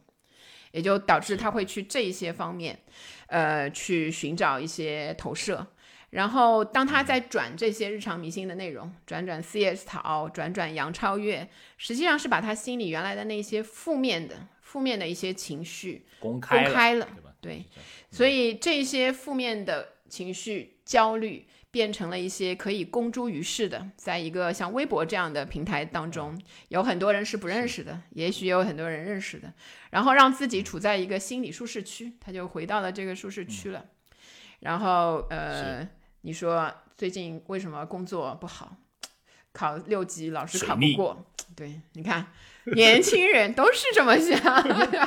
[0.70, 2.78] 也就导致他会去这些方面，
[3.26, 5.66] 呃，去寻找一些投射。
[6.10, 17.08] 然后，当他在转这些日常迷信的内容，转转 CS 淘，转转杨超越，实际上是把他心里原来的那些负面的、负面的一些情绪公开了，
[17.40, 17.64] 对，
[18.10, 26.36] 所以这些负面的情绪、焦虑变成了一些可以公诸于世的，在一个像微博这样的平台当中，
[26.70, 29.52] 有很多人是不认识的，也许有很多人认识的，
[29.90, 33.86] 然后让自己处在一个心理舒适区，他就回到了这个舒适区了，
[34.58, 35.88] 然后呃。
[36.22, 38.76] 你说最近为什么工作不好？
[39.52, 41.26] 考六级老是考不过。
[41.56, 42.24] 对，你看，
[42.76, 44.38] 年轻人都是这么想。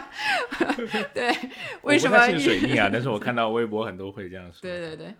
[1.13, 1.33] 对，
[1.83, 2.89] 为什么太水逆啊？
[2.91, 4.59] 但是我 看到微博很多会这样说。
[4.61, 5.15] 对对对，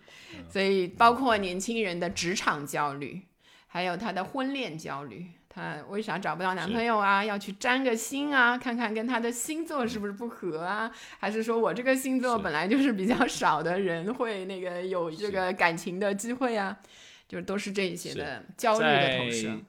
[0.50, 3.22] 所以包括年轻人的职场焦虑，
[3.68, 7.24] 还有他的婚恋焦虑，他为啥找不到男朋友啊？
[7.24, 10.92] 要去占个星啊，看看跟他的星座是不是不合啊？
[11.20, 16.78] 还是说我这个星座本来就是比较少的人会那个有这个感情的机会啊？
[17.28, 19.60] 就是都是这一些的焦虑的同时。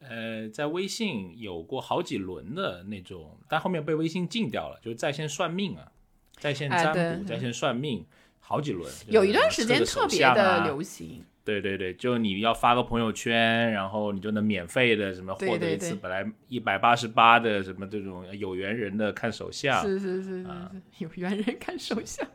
[0.00, 5.92] 呃，在微信有过好几轮的那种，但后面被微信禁掉了，就是在线算命啊，
[6.38, 8.04] 在线占卜、哎在线算命，
[8.38, 8.90] 好几轮。
[9.08, 22.26] 有一段时间特别的流行，对对对，就你要发个朋友圈，然后你就能免费的什么获得一次本来一百八十八的什么这种有缘人的看手相，是是是是啊是，有缘人看手相。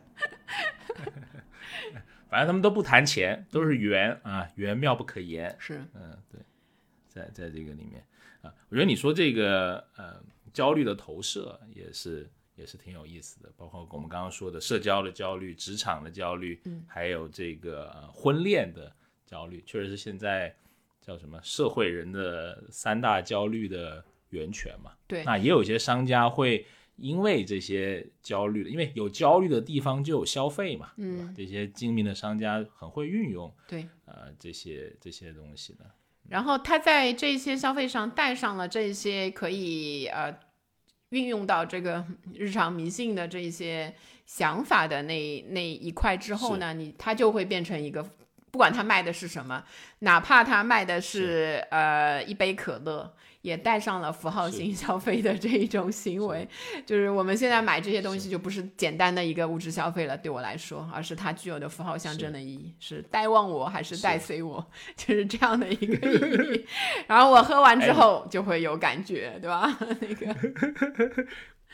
[2.27, 5.55] 反正他们都不谈钱，都是缘啊，缘妙不可言。
[5.57, 6.41] 是，嗯，对，
[7.07, 8.03] 在在这个里面
[8.41, 18.93] 啊，我觉得你说这个呃焦虑的投射也是也是挺有意思的，包括我们刚刚说的社交的焦虑、职场的焦虑，嗯，还有这个、呃、婚恋的
[19.25, 20.55] 焦虑，确实是现在
[21.01, 24.91] 叫什么社会人的三大焦虑的源泉嘛。
[25.07, 26.65] 对那也有些商家会。
[26.97, 31.35] 因为这些焦虑的，因为有焦虑的地方就有消费嘛，对吧嗯？
[31.35, 33.85] 这些精明的商家很会运用对。
[34.05, 35.79] 呃这些这些东西的。
[36.29, 40.33] 然后他在这些消费上带上了这些可以呃
[41.09, 43.93] 运用到这个日常迷信的这些
[44.25, 48.09] 想法的那那一块之后呢，你他就会变成一个，
[48.55, 49.61] 不管他卖的是什么，
[49.99, 53.13] 哪怕他卖的是呃一杯可乐。
[53.41, 56.49] 也带上了符号性消费的这一种行为，
[56.83, 64.65] 就是我们现在买这些东西就不是简单的一个物质消费了，对我来说，而是它具有的符号象征的意义，是带旺我还是带随我，
[64.97, 66.65] 就是这样的一个意义。
[67.05, 69.77] 然后我喝完之后就会有感觉，对吧？
[70.01, 70.35] 那个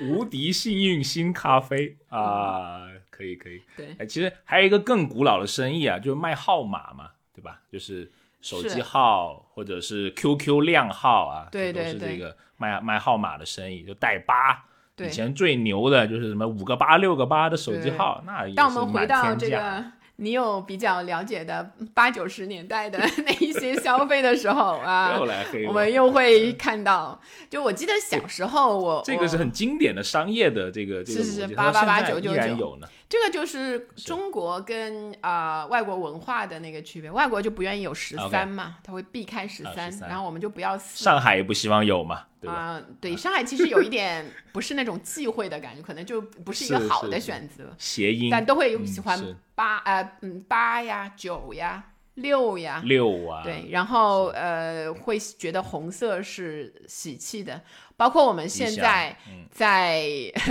[0.02, 2.82] 无敌幸运星咖啡啊，
[3.22, 3.62] 可以可以。
[3.78, 3.96] 对。
[4.00, 7.62] 哎，其实还有一个更古老的生意啊，就是卖号码嘛，对吧？
[7.72, 12.18] 就是手机号或者是 QQ 靓号啊，对这都是对对。
[12.18, 14.66] 这个卖卖号码的生意，就带八。
[14.96, 15.08] 对。
[15.08, 19.84] 以前最牛的就是什么五个八、六个八的手机号，那也当我们回到这个
[20.18, 25.20] 你有比较了解的八九十年代的 那一些消费的时候啊
[25.68, 32.88] 我们又会看到，就我记得小时候我这个是很经典的商业的这个这个是是逻辑，它到888现在依然999有呢。
[33.12, 41.04] 这个就是中国跟啊、呃外国文化的那个区别，外国就不愿意有十三嘛，他会避开十啊三，13然后我们就不要四。
[41.04, 42.54] 上海也不希望有嘛，对吧？
[42.56, 49.36] 啊、对，上海其实有一点不是那种忌讳的感觉， 可能就不是一个好的选择，谐音但都会嗯喜欢是。
[49.56, 51.84] 八呃嗯八呀九呀
[52.16, 57.62] 六呀，六啊，对，然后呃会觉得红色是喜气的，
[58.02, 60.04] 包括我们现在嗯在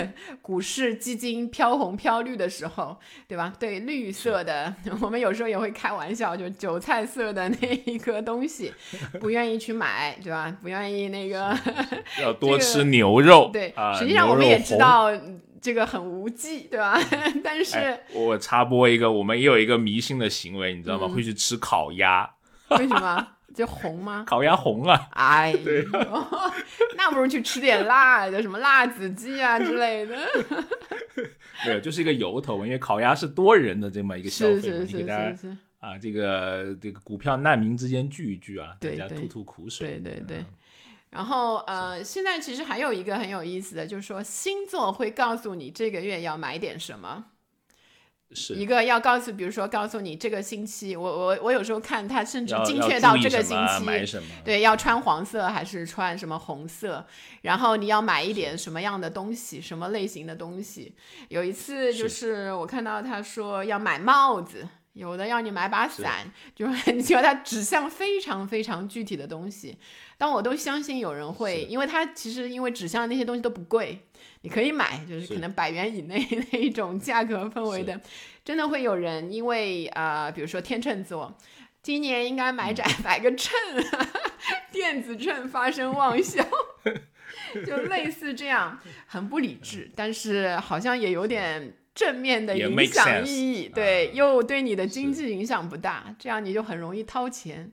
[0.40, 3.52] 股市基金飘红飘绿的时候，对吧？
[3.58, 8.72] 对绿色的，我们有时候也会开玩笑，就韭菜色的那一个东西，
[9.18, 10.56] 不愿意去买，对吧？
[10.62, 11.58] 不愿意那个，
[12.22, 13.50] 要多吃牛肉。
[13.52, 15.08] 对啊，，实际上我们也知道
[15.60, 16.96] 这个很无忌，对吧？
[17.42, 21.08] 但是哎，我插播一个，我们也有一个迷信的行为，你知道吗？
[21.08, 22.30] 嗯会去吃烤鸭，
[22.78, 24.24] 为什么就红吗？
[24.28, 25.84] 烤鸭红啊，哎呦，
[26.96, 30.16] 那不如去吃点辣的，什么辣子鸡啊之类的。
[31.66, 40.46] 没有，就是一个由头，因为烤鸭是多人的这么一个消费嘛，是是是你给大家是是，啊，这个这个股票难民之间聚一聚啊，大对对家吐吐苦水，对对对嗯。
[41.10, 47.24] 然后呃，现在其实还有一个很有意思的，就是说星座会告诉你这个月要买点什么。
[48.54, 53.84] 一个要告诉，比如说告诉你这个星期，我我我有时候看它甚至精确到这个星期，
[54.44, 57.04] 对，要穿黄色还是穿什么红色？
[57.42, 60.94] 然后你要买一点什么样的东西，什么类型的东西？
[61.28, 64.68] 有一次就是我看到他说要买帽子，
[65.00, 69.76] 有的要你买把伞，就是 你觉得它指向非常非常具体的东西。
[70.18, 74.06] 但我都相信有人会，因为它其实因为指向的那些东西都不贵，
[74.42, 75.34] 你可以买，就是是。
[75.34, 77.98] 可能百元以内那一种价格氛围的，
[78.44, 81.36] 真的会有人因为啊、呃比如说天秤座。
[81.82, 82.74] 今年应该买嗯。
[82.74, 83.50] 盏买个秤，
[84.70, 86.46] 电子秤发生妄想，
[87.66, 97.70] 就类似这样，很不理智，但是好像也有点正面的也影响意义，啊对，又对你的经济影响不大，这样你就很容易掏钱，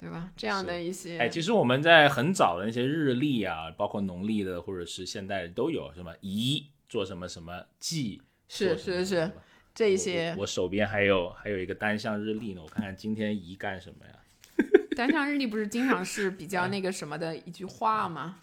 [0.00, 0.32] 对吧？
[0.36, 14.12] 这样的一些，哎，其实我们在很早的那些日历啊，包括农历的或者是现代的都有什么宜做什么什么忌，是做什么是是什么我这一些我，我手边还有还有一个单向日历呢，我看看今天宜干什么呀？
[14.96, 18.40] 单向日历不是经常是比较 那个什么的一句话吗？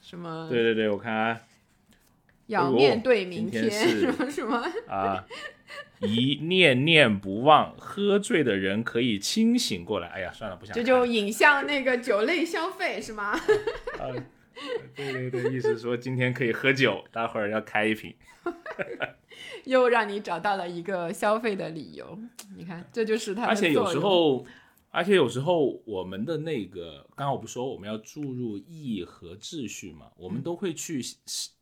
[0.00, 0.46] 什么？
[0.48, 1.40] 对对对，我看啊。
[2.52, 5.24] 要面对明天什么什么啊？
[6.00, 10.08] 一念念不忘，喝醉的人可以清醒过来。
[10.08, 10.74] 哎呀，算了，不想。
[10.74, 13.30] 这就引向那个酒类消费是吗？
[13.98, 14.10] 啊，
[14.96, 18.14] 对对对，意思说今天可以喝酒，待会儿要开一瓶。
[19.64, 22.18] 又让你找到了一个消费的理由。
[22.56, 23.44] 你看，这就是他。
[23.44, 24.44] 而且有时候，
[24.90, 31.00] 而且有时候，我们的那个，刚刚我不说我们要注入意义和秩序嘛，我们都会去。
[31.00, 31.61] 嗯，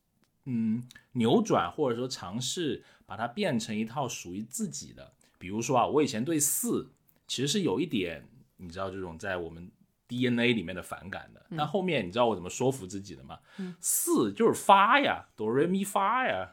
[1.12, 5.12] 扭转或者说尝试把它变成一套属于自己的。
[5.38, 6.90] 比如说啊，我以前对四
[7.26, 8.24] 其实是有一点，
[8.56, 9.70] 你知道这种在我们
[10.06, 11.44] DNA 里面的反感的。
[11.56, 13.38] 但后面你知道我怎么说服自己的吗？
[13.80, 16.50] 四就是发呀，哆瑞咪发呀。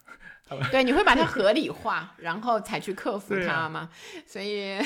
[0.71, 3.89] 对，你会把它合理化，然后才去克服它吗？
[4.25, 4.77] 所以，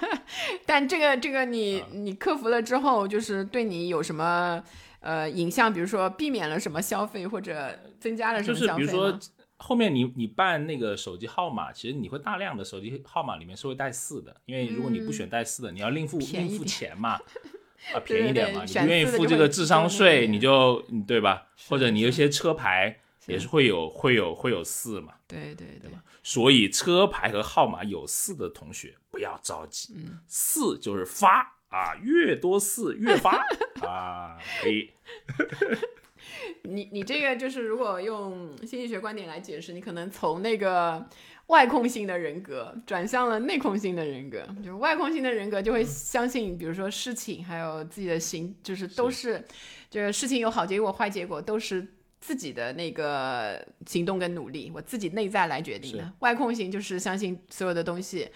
[0.66, 4.62] 但这个这个你你克服了之后，就是对你有什么？
[5.00, 9.18] 呃，影像，比如说避免了什么消费，或者增加了什么消费就是比如说
[9.56, 17.14] 后面你你办那个手机号码，其实你会大量的手机号码里面是会带四的，因为如果你不选带四的，你要另付另付钱嘛，
[17.94, 21.46] 啊，便宜点嘛，你不愿意付这个智商税，你就对吧？
[21.68, 26.02] 或者你有些车牌也是会有会有会有四嘛，对对对吧？
[26.22, 29.94] 所以车牌和号码有四的同学不要着急，
[30.26, 31.57] 四就是发。
[31.68, 33.44] 啊，越多四越发
[33.82, 34.90] 啊，可以。
[36.62, 41.08] 你你这个就是，如果用心理学观点来解释，你可能从那个
[41.46, 44.46] 外控性的人格转向了内控性的人格。
[44.58, 49.42] 就是外控性的人格就会相信，比如说事情还有自己的行，就是都是，
[49.88, 51.86] 就是事情有好结果坏结果都是
[52.20, 56.12] 自己的那个行动跟努力，我自己内在来决定的。
[56.18, 58.28] 外控型就是相信所有的东西。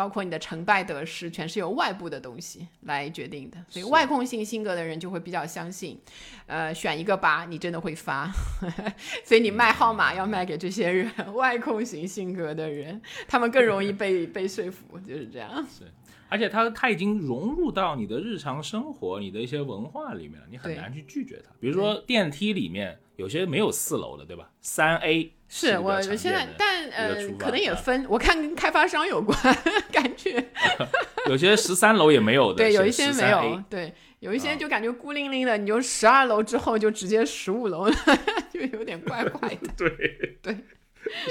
[0.00, 3.58] 包括你的成败得失，全是由外部的东西来决定的。
[3.68, 6.00] 所以外控性性格的人就会比较相信，
[6.46, 8.32] 呃，选一个八，你真的会发。
[9.22, 15.50] 所以你卖号码要卖给这些人，外控型性格的人，他们更容易被被说服，就是这样。
[15.68, 15.84] 是。
[16.30, 21.52] 而且他他已经融入到你的日常生活、你的一些文化里面了，你很难去拒绝他。
[21.60, 24.50] 比如说电梯里面有些没有四楼的，对吧？
[24.62, 29.36] 三 A 是我现在，但呃，可能也分，我看跟开发商有关，
[29.92, 30.42] 感觉
[31.28, 37.94] 有些十三楼也没有的，对，有一些没有，对，有一些就感觉孤零零的，你就十二楼之后就直接十五楼了，
[38.50, 39.68] 就有点怪怪的。
[39.76, 40.56] 对对。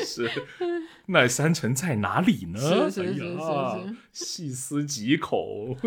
[0.03, 0.29] 是，
[1.05, 2.59] 那三层在哪里呢？
[2.59, 5.77] 是是是是是，细思极恐。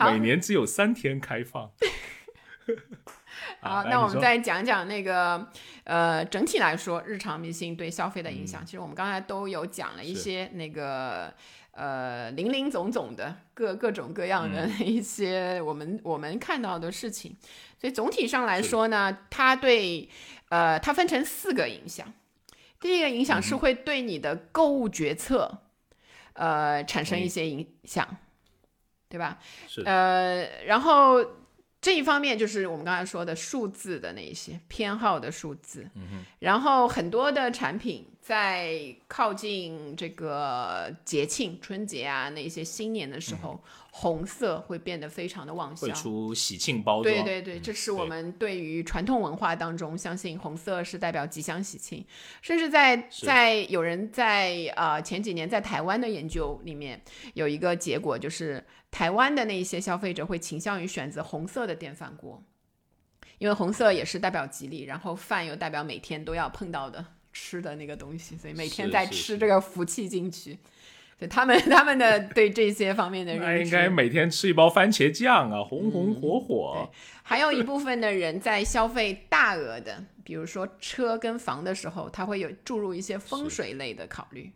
[0.00, 1.70] 每年只有三天开放。
[3.62, 5.46] 好，那我们再讲讲那个
[5.84, 8.66] 呃，整体来说，日常迷信对消费的影响。
[8.66, 11.32] 其实我们刚才都有讲了一些那个
[11.70, 17.36] 呃，零零总总的各各种各样的 一些我们我们看到的事情。
[17.80, 20.08] 所以总体上来说呢，它对
[20.48, 22.12] 呃，它分成四个影响。
[22.80, 25.62] 第一个影响是会对你的购物决策，
[26.32, 28.16] 呃，产生一些影响，
[29.08, 29.38] 对吧？
[29.68, 29.82] 是。
[29.82, 31.24] 呃，然后
[31.82, 35.86] 这一方面就是我们刚才说的数字的那一些偏好的数字。
[35.96, 43.60] 嗯然后很多的产品在靠近这个节庆、春节啊，那些新年的时候。
[43.94, 47.14] 红色会变得非常的旺销，会出喜庆包装。
[47.14, 52.02] 对对对，这是我们对于传统文化当中相信红色是代表吉祥喜庆，
[52.40, 56.98] 甚至在在有人在呃前几年在台湾的研究里面
[57.34, 62.40] 有一个结果，就是台湾的那些消费者会倾向于选择红色的电饭锅，
[63.38, 70.58] 因为红色也是代表吉利，然后饭又代表每天都要碰到的吃的那个东西，所以每天在吃这个福气进去。
[71.30, 76.90] 他们 他们的对这些方面的认知，应该每天吃一包番茄酱啊，红红火火。
[77.22, 84.50] 还有一部分的人在消费大额的，比如说车跟房的时候，他会有注入一些风水类的考虑。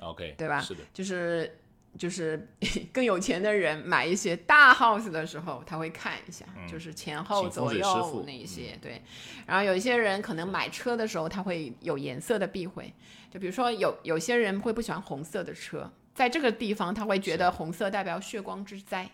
[0.00, 0.60] OK，对吧？
[0.60, 1.60] 是的，就是
[1.96, 2.48] 就是
[2.92, 8.78] 更有钱的人买一些大 house 的时候，他会看一下，就是前后左右那一些。
[8.80, 9.02] 对，
[9.46, 12.92] 然后有一些人可能买车的时候，他会有颜色的避讳。
[13.30, 19.10] 就比如说，有有些人会不喜欢红色的车，在这个地方他会觉得红色代表血光之灾，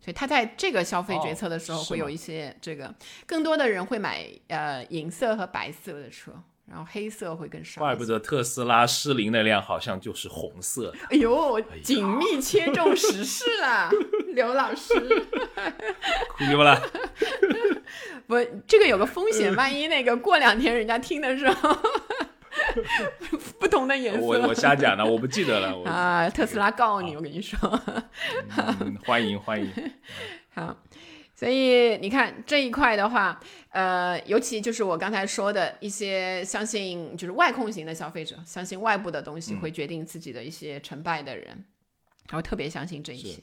[0.00, 2.94] 所以他在这个消费决策的时候会有一些这个。
[3.26, 6.32] 更多的人会买呃银色和白色的车，
[6.66, 7.80] 然后黑色会更少。
[7.80, 10.92] 怪不得特斯拉失灵那辆好像就是红色。
[11.10, 13.90] 哎呦，紧密切中时事了，
[14.34, 14.94] 刘老师。
[16.36, 16.82] 哭了了。
[18.26, 18.36] 不，
[18.66, 21.76] 这个有个风险，万一那个过两天人家听的时候。
[23.58, 24.20] 不同的颜色。
[24.20, 25.76] 我我瞎讲的，我不记得了。
[25.76, 27.58] 我啊，特斯拉告你，我跟你说。
[28.56, 29.70] 嗯欢迎欢迎。
[30.54, 30.76] 好，
[31.42, 33.40] 所以你看这一块的话，
[33.70, 41.46] 呃，尤其就是我刚才说的一些相信就是外控型的消费者，相信外部的东西嗯会决定自己的一些成败的人，
[42.28, 43.42] 然后特别相信这一些。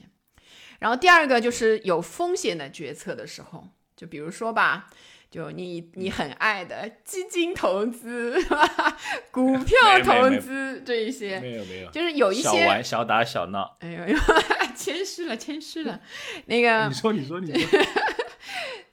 [0.80, 4.90] 然后第二个就是有风险的决策的时候，就比如说吧。
[5.30, 8.36] 就你你很爱的基金投资、
[9.32, 13.78] 股票投资这一些，没有没有，就是有一些小些，玩小打小闹。
[13.80, 14.20] 哎呦呦，
[14.76, 16.00] 谦虚了，谦虚了。
[16.48, 17.80] 那个你说你说你说。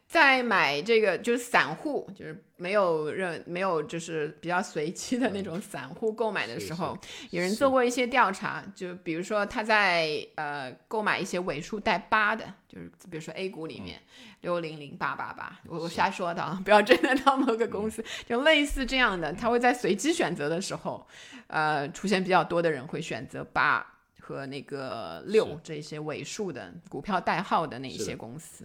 [0.08, 6.96] 在买这个就是散户，就是没有任没有就是比较随机的那种散户购买的时候，
[7.30, 7.70] 有人做。
[7.70, 14.00] 过一些调查，就比如说他在呃购买一些尾数带八的，就是比如说 A 股里面
[14.40, 16.10] 六零零八八八，我我瞎。
[16.10, 21.06] 说的啊，不要真的 到某个公司，就类似这样的，他会在随机选择的时候，
[21.48, 23.84] 呃，出现比较多的人会选择八
[24.20, 28.64] 和那个六这些尾数的股票代号的那一些公司。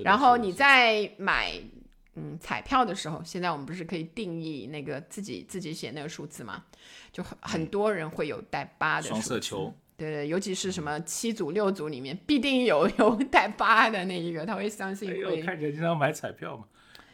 [0.00, 1.52] 是然后你在买
[2.14, 6.64] 嗯彩票的时候，现在我们不是可以定义那个自己自己写那个数字吗？
[7.12, 16.64] 就很很多人会有带八的双色球，对对，尤其是什么七组六组里面必定有有带八的那一个，他会相信会看起来经常买彩票嘛。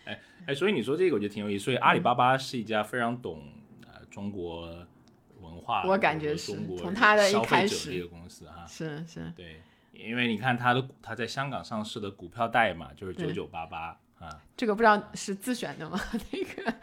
[0.05, 1.65] 哎哎，所以你说这个我觉得挺有意思。
[1.65, 3.43] 所以阿里巴巴是一家非常懂
[3.85, 4.69] 呃中国
[5.41, 8.65] 文化，我感觉是中国从它的一开始者这个公司哈。
[8.67, 9.61] 是是对，
[9.99, 16.01] 因为你看它的它在香港上市的股票代码就是对九九八八啊，这个不知道是自选的吗？
[16.33, 16.75] 那个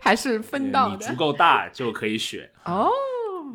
[0.00, 2.50] 还是分到的你足够大就可以选。
[2.64, 2.88] 哦。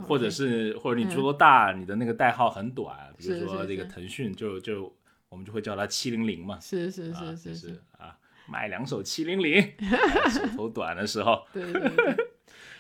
[0.10, 4.94] 或者是或者你足够大，你的那个代号很短，比如说这个腾讯就就
[5.30, 8.14] 我们就会叫它七零零嘛，是是啊，是是是，啊，
[8.46, 9.62] 买两手七零零，
[10.30, 12.16] 手头短的时候，对对对，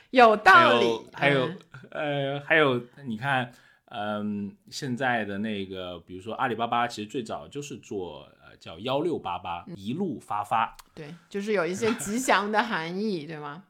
[0.09, 1.05] 有还道理有。
[1.13, 1.47] 还有
[1.91, 3.49] 嗯呃还有你看，
[3.85, 13.65] 嗯，现在的那个比如说阿里巴巴，其实最早就是做呃叫幺六八八嗯一路发发，对，就是有一些 吉祥的含义，对吗？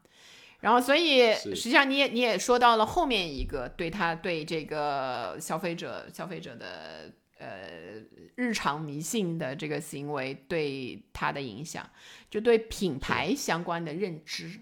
[0.62, 8.02] 然后，所以实际上你也你也说到了后面一个对他对这个消费者消费者的呃
[8.36, 11.88] 日常迷信的这个行为对他的影响，
[12.32, 14.62] 就对品牌相关的认知，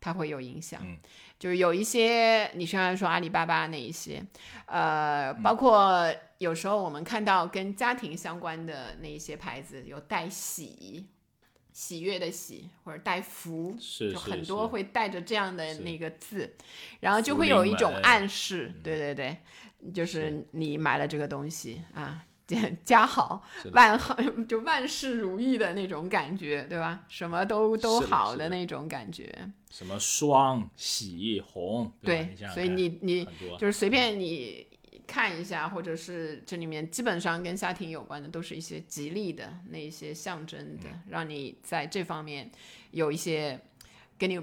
[0.00, 0.80] 它会有影响。
[0.82, 0.96] 嗯
[1.44, 4.24] 就是有一些你刚才说阿里巴巴那一些，
[4.64, 11.06] 呃，嗯包括有时候我们看到跟家庭相关的那一些牌子，有带喜。
[11.70, 16.54] 喜悦的喜，或者带福，是就是很多会带着这样的那个字，
[17.00, 19.36] 然后就会有一种暗示，嗯对对对，
[19.92, 22.24] 就是你买了这个东西啊，
[22.84, 23.42] 家好
[23.72, 24.14] 万好，
[24.46, 27.04] 就万事如意的那种感觉，对吧？
[27.08, 29.32] 什么都都好的那种感觉，
[29.70, 31.92] 什么双喜红，吧？
[32.02, 33.26] 对所以你你
[33.58, 34.66] 就是随便你
[35.06, 41.02] 看一下，或者是这里面基本上跟家庭有关的，都是一些吉利的那一些象征的，嗯。
[41.08, 42.50] 让你在这方面
[42.90, 43.58] 有一些
[44.18, 44.38] 给你。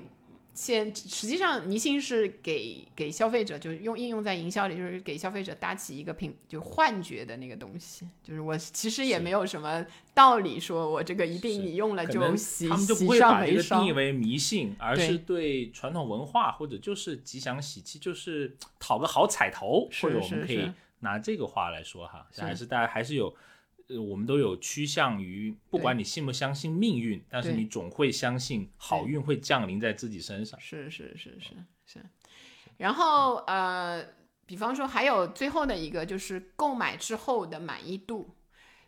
[0.53, 8.07] 现实际上，迷信是给给消费者，就是用应用在营销里，就是给消费者搭起一个品，就幻觉的那个东西。
[8.23, 13.91] 就是我其实也没有什么道理，说我这个一定你用了就喜他们就喜上不会把这眉梢个定义。
[13.93, 23.33] 为迷信，而是对传统文化或者就是吉祥喜气，就是讨个好彩头，或者我们可以拿这个话来说哈，是还是大家还是有。
[23.91, 30.59] 呃，我们都有趋向于，不管你信不相信命运，但是你总会相信好运会降临在自己身上。
[30.59, 31.49] 是是是是
[31.85, 31.99] 是，
[32.77, 34.03] 然后呃，
[34.45, 38.35] 比方说还有最后的一个就是购买之后的满意度。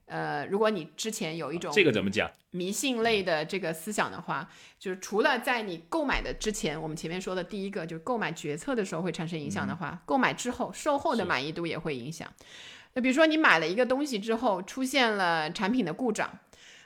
[0.06, 2.30] 呃，如果你之前有一种这个怎么讲？
[2.52, 4.48] 迷信类的这个思想的话，
[4.78, 12.32] 就是除了在你购买的之前，我们前面说的第一个就是购买决策的时候会产生影响的话，购买之后售后的满意度也会影响。
[12.94, 16.30] 那比如说你买了一个东西之后出现了产品的故障，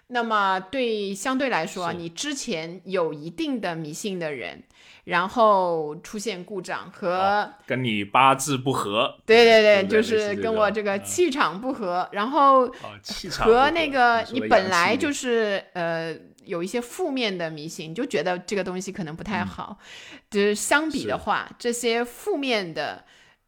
[0.07, 4.63] 那么对相对来说啊，你之前有一定的迷信的人，
[5.03, 12.67] 然后出现故障和、跟你八字不合，对对对，就是跟我这个嗯气场不合，然后
[13.31, 19.77] 和那个你本来就是呃有一些负面的迷信，你就觉得这个东西可能不太好。
[20.29, 23.03] 就是相比的话，这些负面的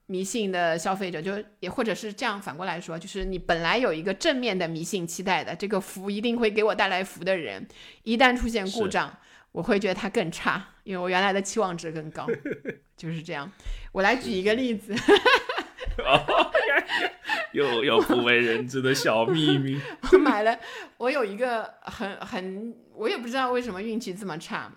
[0.10, 7.66] 迷信的消费者，就也或者是这样反过来说，就是你本来有一个正面的迷信期待的，这个福一定会给我带来福的人，
[8.04, 9.16] 一旦出现故障。
[9.52, 12.28] 我会觉得它更差，因为我原来的期望值更高，
[12.96, 13.52] 就是这样。
[13.92, 14.94] 我来举一个例子，
[15.98, 16.52] 哦，
[17.52, 19.82] 又有不为人知的小秘密。
[20.12, 20.56] 我买了，
[20.98, 24.72] 我有一个很很，我也不知道为什么运气这么差，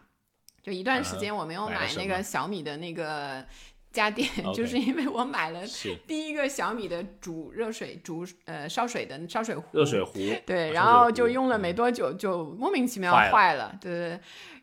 [0.62, 3.44] 就一段时间我没有买那个小米的那个
[3.92, 5.60] 家电， 就是因为我买了
[6.06, 9.62] 第一个小米的煮热水、煮呃烧水的烧水壶。
[9.72, 10.18] 热水壶。
[10.46, 13.76] 对，然后就用了没多久就莫名其妙坏了。
[13.80, 14.20] 对对，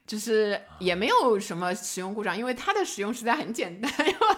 [0.08, 3.92] 就是也没有什么使用故障，因为它的使用实在很简单，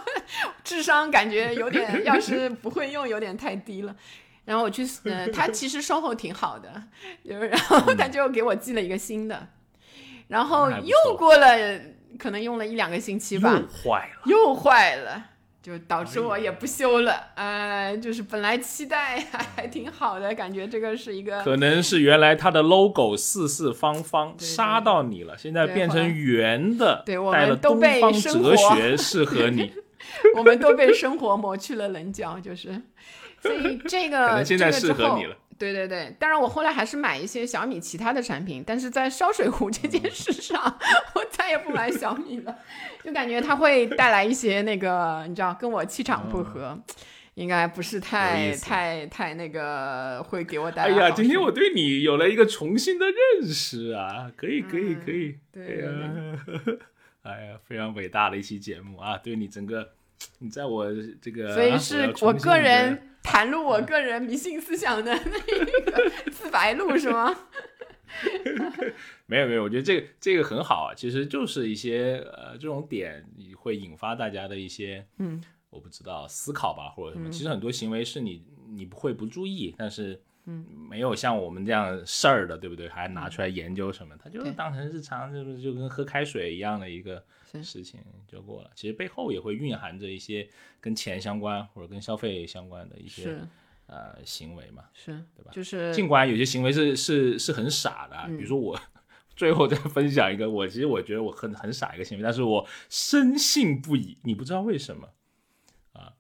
[0.64, 3.96] 智商感觉有点，要是不会用有点太低了。
[4.44, 6.84] 然后我去，呃，他其实售后挺好的，
[7.24, 9.48] 就是然后他就给我寄了一个新的。
[10.28, 11.80] 然后又过了，
[12.18, 15.26] 可能用了一两个星期吧，又坏了，又坏了，
[15.62, 17.32] 就导致我也不修了。
[17.36, 29.72] 呃，就是本来期待还还挺好的，感觉这个是一个，可能是原来它的 logo 四四方方杀到你了，现在变成圆的，对，我们都被哲学适合你，
[30.36, 32.82] 我们都被生活磨去了棱角，就是，
[33.42, 35.36] 所以这个可能现在适合你了。
[35.62, 40.60] 对对对，当然我后来还是买一些小米其他的产品，但是在烧水壶这件事上，
[41.14, 42.58] 我再也不买小米了，
[43.04, 46.76] 就感觉它会带来一些那个，你知道，跟我气场不合，
[47.36, 50.96] 应该不是太太太那个会给我带来。
[50.96, 55.90] 哎呀，今天我对你有了一个重新的认识啊，可以可以可以，对呀，
[57.22, 59.92] 哎呀，非常伟大的一期节目啊，对你整个。
[60.40, 60.88] 你在我
[61.22, 67.36] 这个，所以是我个人袒露我个人迷信思想的那个 自白录是吗？
[69.28, 77.30] 没有没有，我觉得这个这个很好啊，其实就是一些呃这种点会引发大家的一些嗯，我不知道思考吧或者什么。
[77.30, 80.22] 其实很多行为是你你不会不注意，但是。
[80.46, 82.90] 嗯，没有像我们这样事儿的，对不对？
[82.90, 84.16] 还拿出来研究什么？
[84.18, 87.24] 他就当成日常，就是就跟喝开水一样的一个
[87.62, 88.72] 事情就过了。
[88.76, 93.40] 其实背后也会蕴含着一些跟钱相关或者跟消费相关的一些
[93.86, 95.52] 呃行为嘛，是对吧？
[95.52, 98.80] 就是尽管有些行为是是是很傻的，比如说我
[99.36, 104.18] 最后再分享一个，我其实我觉得我很很傻一个行为，但是我深信不疑。
[104.24, 105.10] 你不知道为什么
[105.94, 106.14] 啊？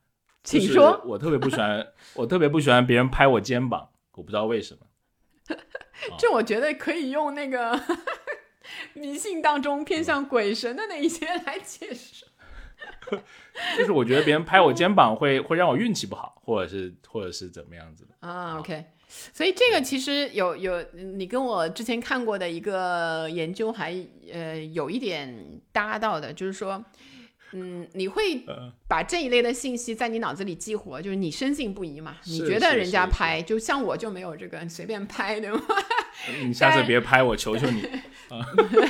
[0.43, 1.01] 请说。
[1.05, 3.89] 我特别不喜欢，我特别不喜欢别人拍我肩膀。
[4.13, 5.55] 我不知道为什么，
[6.19, 7.79] 这我觉得可以用那个
[8.93, 12.25] 迷信当中偏向鬼神的那一些来解释。
[13.77, 23.95] 就是我觉得别人拍我肩膀会会让我运气不好，或者是或者是怎么样子的啊？OK，所以这个其实有有你跟我之前看过的一个研究还
[24.31, 26.83] 呃有一点搭到的，就是说。
[27.53, 28.43] 嗯，你会
[28.87, 32.15] 把这一类的信息在你脑子里激活，就是你深信不疑嘛？
[32.25, 35.61] 你觉得人家拍，就像我就没有这个随便拍，对吗？
[36.43, 37.87] 你下次别拍我，求求你。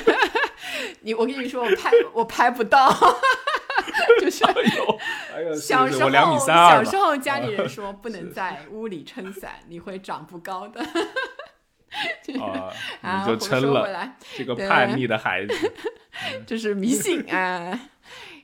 [1.00, 2.88] 你我跟你说，我拍我拍不到，
[4.20, 4.98] 就是小时候
[5.58, 5.88] 小
[6.84, 10.80] 时候家里人说不 能在屋里撑伞，你会长不高的。
[13.02, 15.72] 啊，你就撑了这个叛逆的孩子，
[16.46, 17.88] 这是迷信啊。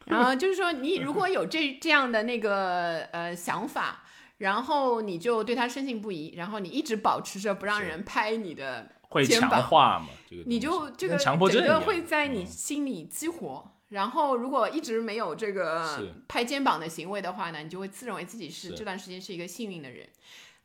[0.10, 4.02] 然后就是说，你如果有这这样的那个呃想法，
[4.38, 8.90] 然后你就对他深信不疑，然后你一直保持着不让人拍你的
[9.24, 10.08] 肩膀，会强化嘛？
[10.28, 13.72] 这个你就这个强迫症整个会在你心里激活。
[13.90, 20.06] 然后如果一直没有这个拍肩膀的行为的话呢，你就会自认为自己是这段时间是一个幸运的人。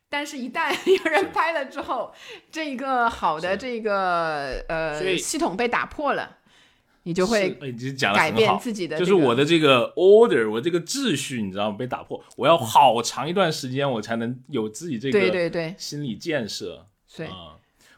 [0.09, 2.13] 但是，一旦有人拍了之后，
[2.51, 6.37] 这一个好的这个呃系统被打破了。
[7.03, 7.49] 你就会
[8.13, 11.75] 改变自己的，就是我的这个 order，我这个秩序，你知道吗？
[11.77, 16.87] 被打破，我要好长一段时间，我才能有自己这个对对对心理建设。
[17.15, 17.27] 对，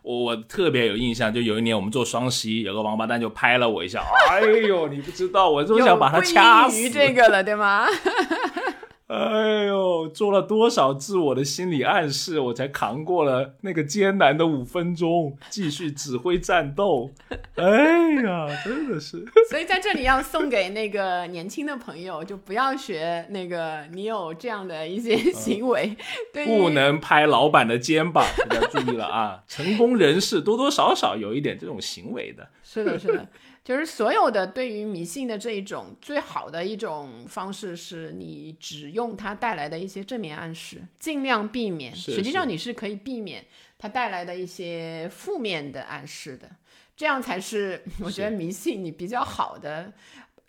[0.02, 6.90] 我我特别有印象，就有一年我们做双十一，有个王八蛋就拍了我一下，哎呦，你不知道，我就想把他掐死。
[6.90, 7.88] 这个了，对吗？
[9.08, 17.12] 哎呦，做了多少自我的心理暗示，我才扛过了那个艰难的五分钟，继续指挥战斗。
[17.56, 19.24] 哎呀，真的是。
[19.48, 25.96] 所以在这里要送给那个年轻的朋友，就不要学那个你有这样的一些行为，
[26.34, 29.44] 对，不能拍老板的肩膀，要注意了啊！
[29.48, 32.50] 成功人士多多少少有一点这种行为的。
[32.64, 33.28] 是的，是的。
[33.66, 41.94] 就是所有的对于迷信的这一种最好的一种方式，是你只用它带来的一些正面暗示，尽量避免。
[41.96, 43.44] 实际上你是可以避免
[43.80, 46.48] 它带来的一些负面的暗示的，
[46.96, 49.92] 这样才是 我觉得迷信你比较好的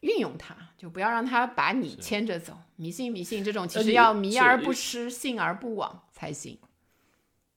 [0.00, 2.52] 运用它，就不要让它把你牵着走。
[2.76, 6.58] 迷信迷信这种其实要迷而不失，信而不往才行。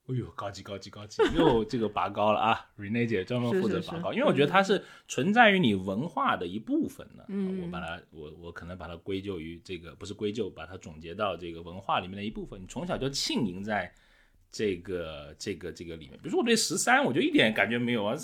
[0.10, 7.26] 哎呦，高级高级高级， 又这个拔高了啊！Rene 姐专门负责拔高，因为我觉得它是存在于你文化的一部分的。
[7.28, 12.60] 嗯，我把它，我我可能把它归咎于这个，不是归咎，把它总结到这个文化里面的一部分。
[12.60, 13.94] 你从小就浸淫在
[14.52, 16.18] 这个这个这个里面。
[16.18, 18.16] 比如说我对十三，我就一点感觉没有啊，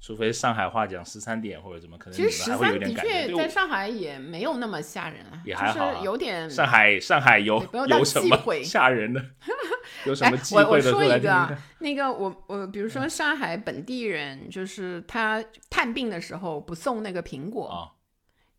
[0.00, 3.26] 除非上海话讲十三点或者怎么，可能其实十你们还会有三的点感觉。
[3.28, 9.22] 确在上海也没有那么吓人啊，也还好啊就是有点上海上海有有什么 吓人的？
[10.06, 11.64] 有什哎么忌我我讳的来说一个啊听听。
[11.80, 17.92] 那个我我比如说上海本地人，就是他探病的时候不送那个苹果，啊，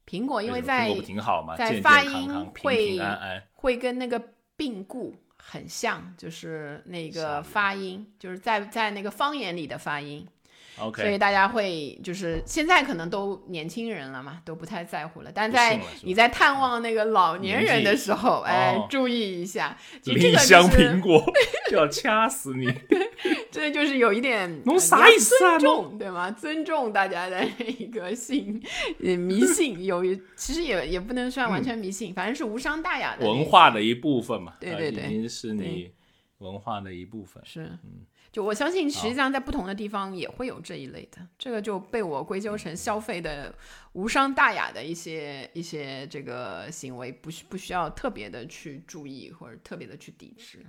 [0.08, 3.44] 苹果因为在挺好嘛，在发康音康、平会平安安。
[3.54, 4.22] 会跟那个
[4.56, 10.28] 病故很像，就是那个发音，就是在在那个方言里的发音，
[10.96, 15.32] 所以大家会就是现在可能都年轻人了嘛，都不太在乎了。
[15.34, 21.24] 但在你在探望那个老年人的时候，哎哦，注意一下，这个香就是苹果
[21.72, 22.68] 要掐死你！
[23.52, 26.32] 这就是有一点侬呃啥意思啊尊重对吗？
[26.32, 28.62] 尊重大家的一个信
[29.04, 35.92] 呃迷信，有一其实也也不能算完全迷信，反正是无伤大雅的文化的一部分嘛，呃对对对已经是你
[36.40, 37.44] 文化的一部分。
[37.46, 37.78] 是，
[38.32, 43.54] 就我相信，实际上在不同的地方也会有这一类的，这个就被我归咎成消费的
[43.94, 50.66] 无伤大雅的一些一些这个行为，不需不需要特别的去注意或者特别的去抵制。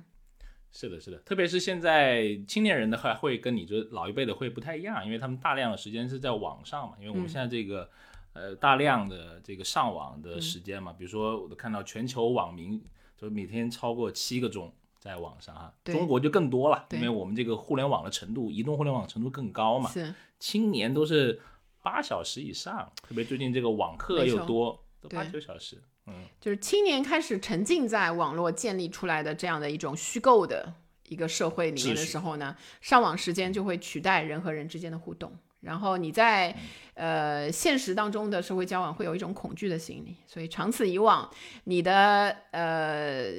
[0.72, 7.28] 是的，是的，特别是现在青年人的话，会跟你这老一辈的会不太一样，因为他们大量的时间是在网上嘛，因为我们嗯。
[7.28, 7.88] 现在这个、
[8.32, 12.82] 呃大量的这个上网的时间嗯嘛，比如说我都看到全球网民
[13.16, 21.40] 就每天超过七个钟在网上啊，中国就更多了，因为我们这个互联网的程度，移动互联网程度更高嘛，是，青年都是
[21.82, 30.72] 八小时以上，特别最近这个网课又多，都八九小时，嗯，就是青年开始沉浸在网络建立出来的这样的一种虚构的
[31.08, 35.36] 一个社会里面的时候呢，上网时间就会取代人和人之间的互动。
[35.62, 36.56] 然后你在
[36.94, 41.28] 呃现实当中的社会交往会有一种恐惧的心理，所以长此以往，
[41.64, 43.32] 你的呃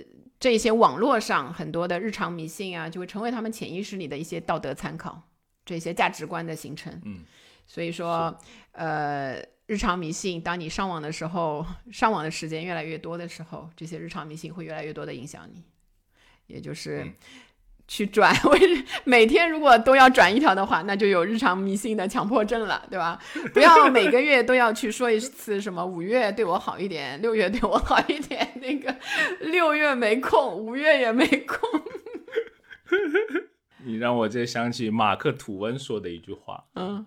[0.43, 5.21] 这些网络上很多的日常迷信啊，就会成为他们潜意识里的一些道德参考，
[5.63, 7.01] 这些价值观的形成。
[7.05, 7.23] 嗯，
[7.65, 8.37] 所以说
[8.73, 9.41] 呃。
[9.65, 15.63] 日常迷信，当你上网的时候，上网的时间越来越多的时候，这些日常迷信会越来越多的影响你，
[16.47, 17.13] 也就是嗯
[17.87, 18.33] 去转。
[18.45, 18.57] 我
[19.03, 23.19] 每天如果都要转一条的话，那就有日常迷信的强迫症了，对吧？
[23.53, 28.95] 不要每个月都要去说一次什么五月对我好一点，六月对我好一点，那个
[29.41, 31.57] 六月没空，五月也没空。
[33.85, 37.05] 你让我这想起马克吐温说的一句话，嗯，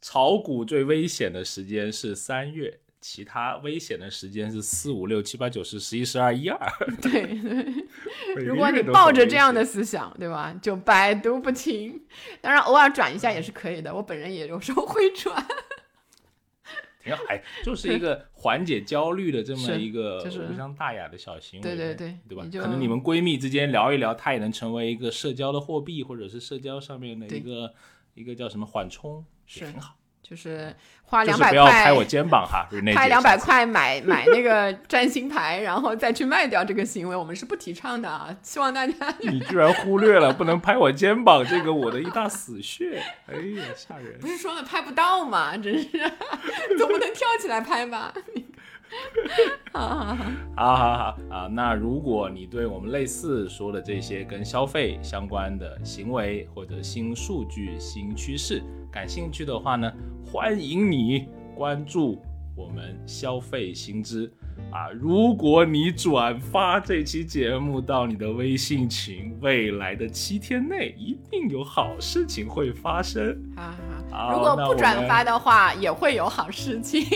[0.00, 6.58] 炒股最危险的时间是三月，其他危险的时间是四五六七八九十十一十二一二。
[7.00, 7.26] 对。
[8.34, 10.54] 对如果你抱着这样的，思想，对吧？
[10.60, 12.04] 就百毒不侵。
[12.40, 13.94] 当然，偶尔转一下也是可以的。
[13.94, 15.46] 我本人也有时候会转。
[17.00, 27.72] 挺好，哎，就是一个缓解焦虑的这么一个就是无伤大雅的小行为，对对对对吧可能你们闺蜜之间聊一聊，它也能成为一个社交的货币，或者是社交上面的一个
[28.14, 29.96] 一个叫什么缓冲，是挺好。
[30.28, 30.74] 就是
[31.04, 38.28] 花就是两百不要拍我肩膀哈 拍姐两百块买买那个占星牌，然后再去卖掉这个行为，我们是不提倡的啊！
[38.42, 44.26] 希望大家 你居然忽略了不能拍我肩膀这个我的一大死穴，哎呀，吓人不！
[44.26, 45.56] 是说了拍不到吗？
[45.56, 45.88] 真是，
[46.76, 48.12] 总不能跳起来拍吧？
[49.72, 50.16] 好 好好，
[50.56, 59.92] 好好好啊，那如果你对我们类似说的这些跟消费相关的行为或者新数据、新趋势感兴趣的话呢，
[60.24, 62.20] 欢迎你关注
[62.56, 64.32] 我们消费新知
[64.72, 64.90] 啊！
[64.90, 73.38] 如果你转发这期节目到你的微信群，未来的七天内一定有好事情会发生。
[73.54, 73.70] 好
[74.10, 74.32] 好。
[74.32, 77.04] 如果不转发的话，也会有好事情。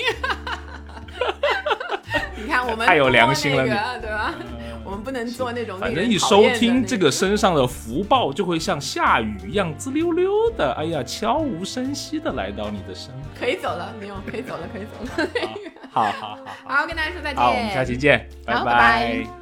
[2.37, 3.65] 你看我们太有良心了
[4.01, 4.35] 对吧？
[4.85, 13.25] 我们不能做那种反正一收听这个身上的福报，就会像下雨一样滋溜溜的，哎呀，悄无声息的来到你的身边。
[13.39, 15.29] 可以走了，没有可以走了，可以走了。
[15.91, 16.37] 好好好好
[16.67, 17.37] 好，好，跟大家说再见。
[17.43, 19.42] 好，我们下期见，拜拜